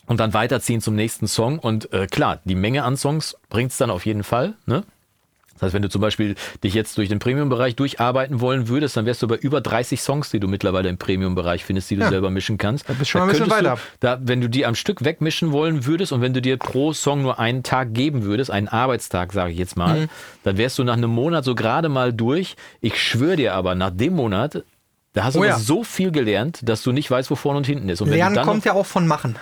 [0.07, 1.59] Und dann weiterziehen zum nächsten Song.
[1.59, 4.55] Und äh, klar, die Menge an Songs bringt's dann auf jeden Fall.
[4.67, 4.83] Ne?
[5.61, 9.05] Das heißt, wenn du zum Beispiel dich jetzt durch den Premium-Bereich durcharbeiten wollen würdest, dann
[9.05, 12.09] wärst du bei über 30 Songs, die du mittlerweile im Premium-Bereich findest, die du Ja.
[12.09, 12.89] selber mischen kannst.
[12.89, 13.75] Da bist schon mal ein bisschen weiter.
[13.75, 16.95] Du, da, wenn du die am Stück wegmischen wollen würdest und wenn du dir pro
[16.95, 20.09] Song nur einen Tag geben würdest, einen Arbeitstag, sage ich jetzt mal, Mhm.
[20.45, 22.57] dann wärst du nach einem Monat so gerade mal durch.
[22.81, 24.65] Ich schwöre dir aber, nach dem Monat,
[25.13, 25.59] da hast du Oh ja.
[25.59, 28.01] so viel gelernt, dass du nicht weißt, wo vorne und hinten ist.
[28.01, 29.37] Und wenn Lernen du dann kommt ja auch von Machen.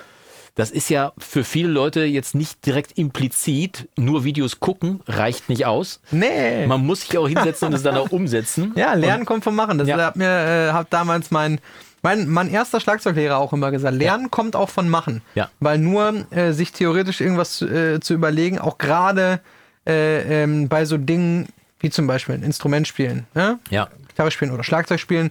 [0.59, 5.67] Das ist ja für viele Leute jetzt nicht direkt implizit, nur Videos gucken reicht nicht
[5.67, 6.01] aus.
[6.11, 6.67] Nee.
[6.67, 8.73] Man muss sich auch hinsetzen und es dann auch umsetzen.
[8.77, 9.79] ja, Lernen kommt vom Machen.
[9.79, 9.97] Das Ja.
[9.97, 11.61] hat mir äh, hat damals mein,
[12.03, 13.95] mein, mein erster Schlagzeuglehrer auch immer gesagt.
[13.97, 15.23] Lernen kommt auch von Machen.
[15.37, 15.49] Ja.
[15.61, 19.39] Weil nur äh, sich theoretisch irgendwas äh, zu überlegen, auch gerade
[19.87, 21.47] äh, ähm, bei so Dingen
[21.79, 23.61] wie zum Beispiel ein Instrument spielen, ne?
[23.71, 23.89] Ja.
[24.09, 25.31] Gitarre spielen oder Schlagzeug spielen,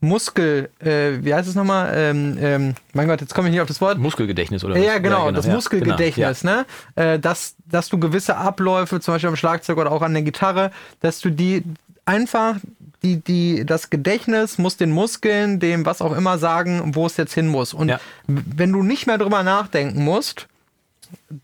[0.00, 1.92] Muskel, äh, wie heißt es nochmal?
[1.94, 3.98] Ähm, ähm, mein Gott, jetzt komme ich nicht auf das Wort.
[3.98, 4.86] Muskelgedächtnis oder Ja, was?
[4.86, 6.66] ja, genau, das ja, Muskelgedächtnis, genau, ne?
[6.94, 10.70] Äh, dass, dass du gewisse Abläufe, zum Beispiel am Schlagzeug oder auch an der Gitarre,
[11.00, 11.64] dass du die
[12.04, 12.56] einfach,
[13.02, 17.34] die, die, das Gedächtnis muss den Muskeln, dem was auch immer sagen, wo es jetzt
[17.34, 17.74] hin muss.
[17.74, 18.00] Und Ja.
[18.26, 20.46] wenn du nicht mehr drüber nachdenken musst,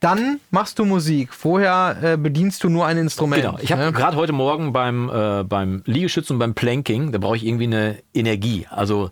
[0.00, 1.32] Dann machst du Musik.
[1.32, 3.42] Vorher äh, bedienst du nur ein Instrument.
[3.42, 3.58] Genau.
[3.60, 3.92] Ich habe ne?
[3.92, 7.98] gerade heute Morgen beim, äh, beim Liegestützen und beim Planking, da brauche ich irgendwie eine
[8.12, 8.66] Energie.
[8.70, 9.10] Also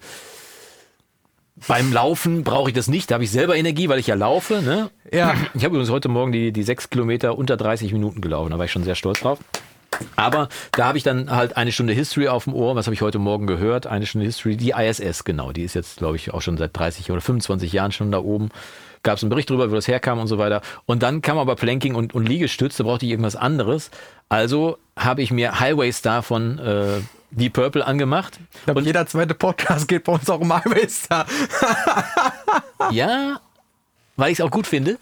[1.69, 3.11] beim Laufen brauche ich das nicht.
[3.11, 4.63] Da habe ich selber Energie, weil ich ja laufe.
[4.63, 4.91] Ne?
[5.13, 5.35] Ja.
[5.55, 8.51] Ich habe übrigens heute Morgen die, die sechs Kilometer unter 30 Minuten gelaufen.
[8.51, 9.39] Da war ich schon sehr stolz drauf.
[10.17, 12.75] Aber da habe ich dann halt eine Stunde History auf dem Ohr.
[12.75, 13.87] Was habe ich heute Morgen gehört?
[13.87, 15.53] Eine Stunde History, die ISS, genau.
[15.53, 18.49] Die ist jetzt, glaube ich, auch schon seit 30 oder 25 Jahren schon da oben.
[19.03, 20.63] Gab es einen Bericht darüber, wo das herkam und so weiter.
[20.87, 23.91] Und dann kam aber Planking und, und Liegestütz, da brauchte ich irgendwas anderes.
[24.29, 27.01] Also habe ich mir Highway Star von äh,
[27.31, 28.39] Deep Purple angemacht.
[28.55, 31.27] Ich glaub, jeder zweite Podcast geht bei uns auch um Highway Star.
[32.91, 33.41] Ja,
[34.23, 34.99] weil ich es auch gut finde.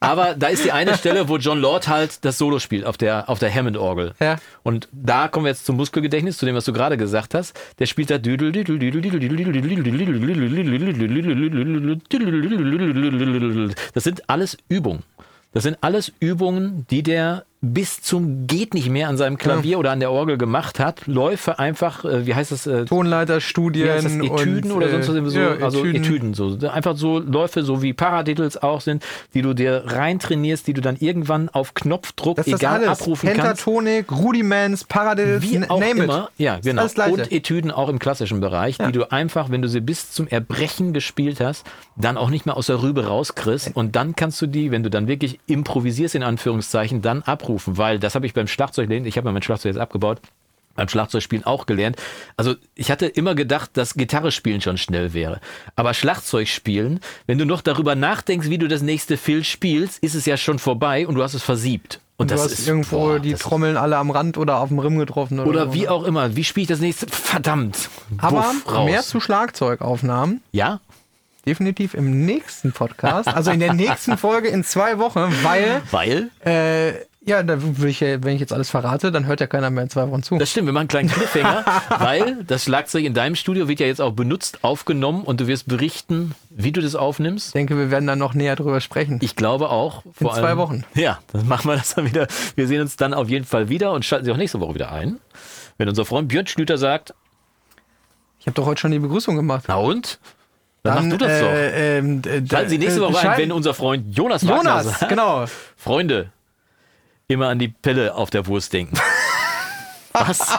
[0.00, 3.28] Aber da ist die eine Stelle, wo John Lord halt das Solo spielt auf der,
[3.28, 4.14] auf der Hammond-Orgel.
[4.20, 4.38] Ja.
[4.62, 7.54] Und da kommen wir jetzt zum Muskelgedächtnis, zu dem, was du gerade gesagt hast.
[7.78, 8.16] Der spielt da.
[13.92, 15.02] Das sind alles Übungen.
[15.52, 19.90] Das sind alles Übungen, die der bis zum geht nicht mehr an seinem Klavier oder
[19.92, 21.06] an der Orgel gemacht hat.
[21.06, 22.66] Läufe einfach, äh, wie heißt das?
[22.66, 26.02] Äh, Tonleiterstudien wie heißt das, Etüden und, oder sonst was, so, ja, also Etüden.
[26.04, 26.34] Etüden.
[26.34, 26.58] so.
[26.68, 29.02] Einfach so Läufe, so wie Paradiddles auch sind,
[29.32, 33.00] die du dir reintrainierst, die du dann irgendwann auf Knopfdruck, Das egal, alles.
[33.00, 33.40] abrufen kannst.
[33.64, 36.40] Pentatonik, Rudiments, Paradiddles, Wie auch name immer, it.
[36.44, 36.84] ja, genau.
[37.10, 38.86] Und Etüden auch im klassischen Bereich, Ja.
[38.86, 41.64] die du einfach, wenn du sie bis zum Erbrechen gespielt hast,
[41.96, 43.70] dann auch nicht mehr aus der Rübe rauskriegst.
[43.74, 47.53] Und dann kannst du die, wenn du dann wirklich improvisierst, in Anführungszeichen, dann abrufen.
[47.66, 49.06] Weil das habe ich beim Schlagzeug gelernt.
[49.06, 50.20] Ich habe ja mein Schlagzeug jetzt abgebaut.
[50.74, 51.96] Beim Schlagzeugspielen auch gelernt.
[52.36, 55.40] Also ich hatte immer gedacht, dass Gitarre spielen schon schnell wäre.
[55.76, 60.14] Aber Schlagzeug spielen, wenn du noch darüber nachdenkst, wie du das nächste Fill spielst, ist
[60.16, 62.00] es ja schon vorbei und du hast es versiebt.
[62.16, 64.78] Und du das hast ist irgendwo boah, die Trommeln alle am Rand oder auf dem
[64.78, 65.40] Rimm getroffen.
[65.40, 65.90] Oder, oder so, wie ne?
[65.90, 66.36] auch immer.
[66.36, 67.06] Wie spiele ich das nächste?
[67.08, 67.88] Verdammt.
[68.18, 68.86] Aber raus.
[68.86, 70.42] mehr zu Schlagzeugaufnahmen.
[70.52, 70.80] Ja?
[71.46, 76.30] Definitiv im nächsten Podcast, also in der nächsten Folge in zwei Wochen, weil, Weil?
[76.44, 79.70] äh, ja, da würde ich, ja- wenn ich jetzt alles verrate, dann hört ja keiner
[79.70, 80.36] mehr in zwei Wochen zu.
[80.38, 81.64] Das stimmt, wir machen einen kleinen Cliffhanger,
[81.98, 85.66] weil das Schlagzeug in deinem Studio wird ja jetzt auch benutzt, aufgenommen und du wirst
[85.68, 87.48] berichten, wie du das aufnimmst.
[87.48, 89.18] Ich denke, wir werden dann noch näher drüber sprechen.
[89.22, 90.04] Ich glaube auch.
[90.04, 90.84] In vor zwei allem- Wochen.
[90.94, 92.26] Ja, dann machen wir das dann wieder.
[92.56, 94.92] Wir sehen uns dann auf jeden Fall wieder und schalten Sie auch nächste Woche wieder
[94.92, 95.18] ein.
[95.78, 97.14] Wenn unser Freund Björn Schlüter sagt,
[98.40, 99.64] Ich habe doch heute schon die Begrüßung gemacht.
[99.68, 100.18] na und?
[100.82, 101.48] Dann, mach du das doch.
[101.48, 105.08] äh, äh, Schalten Sie nächste äh, Woche ein, wenn unser Freund Jonas Wagner Jonas, sagt,
[105.08, 105.46] genau.
[105.78, 106.30] Freunde,
[107.28, 108.96] immer an die Pelle auf der Wurst denken.
[110.12, 110.58] Was?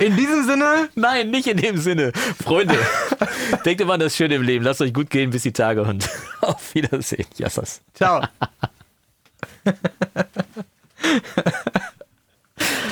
[0.00, 2.12] In diesem Sinne, Nein, nicht in dem Sinne.
[2.42, 2.78] Freunde,
[3.64, 4.64] denkt immer an das Schöne im Leben.
[4.64, 6.08] Lasst euch gut gehen bis die Tage und
[6.40, 7.26] auf Wiedersehen.
[7.36, 7.80] Jassas.
[7.94, 8.22] ciao.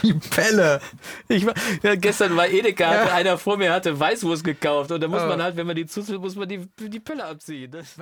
[0.03, 0.81] die Pelle.
[1.29, 3.15] Ich war, ja, gestern war Edeka, Ja.
[3.15, 5.27] einer vor mir hatte Weißwurst gekauft und da muss Oh.
[5.27, 7.71] man halt, wenn man die zu, muss man die, die Pelle abziehen.
[7.71, 7.97] Das,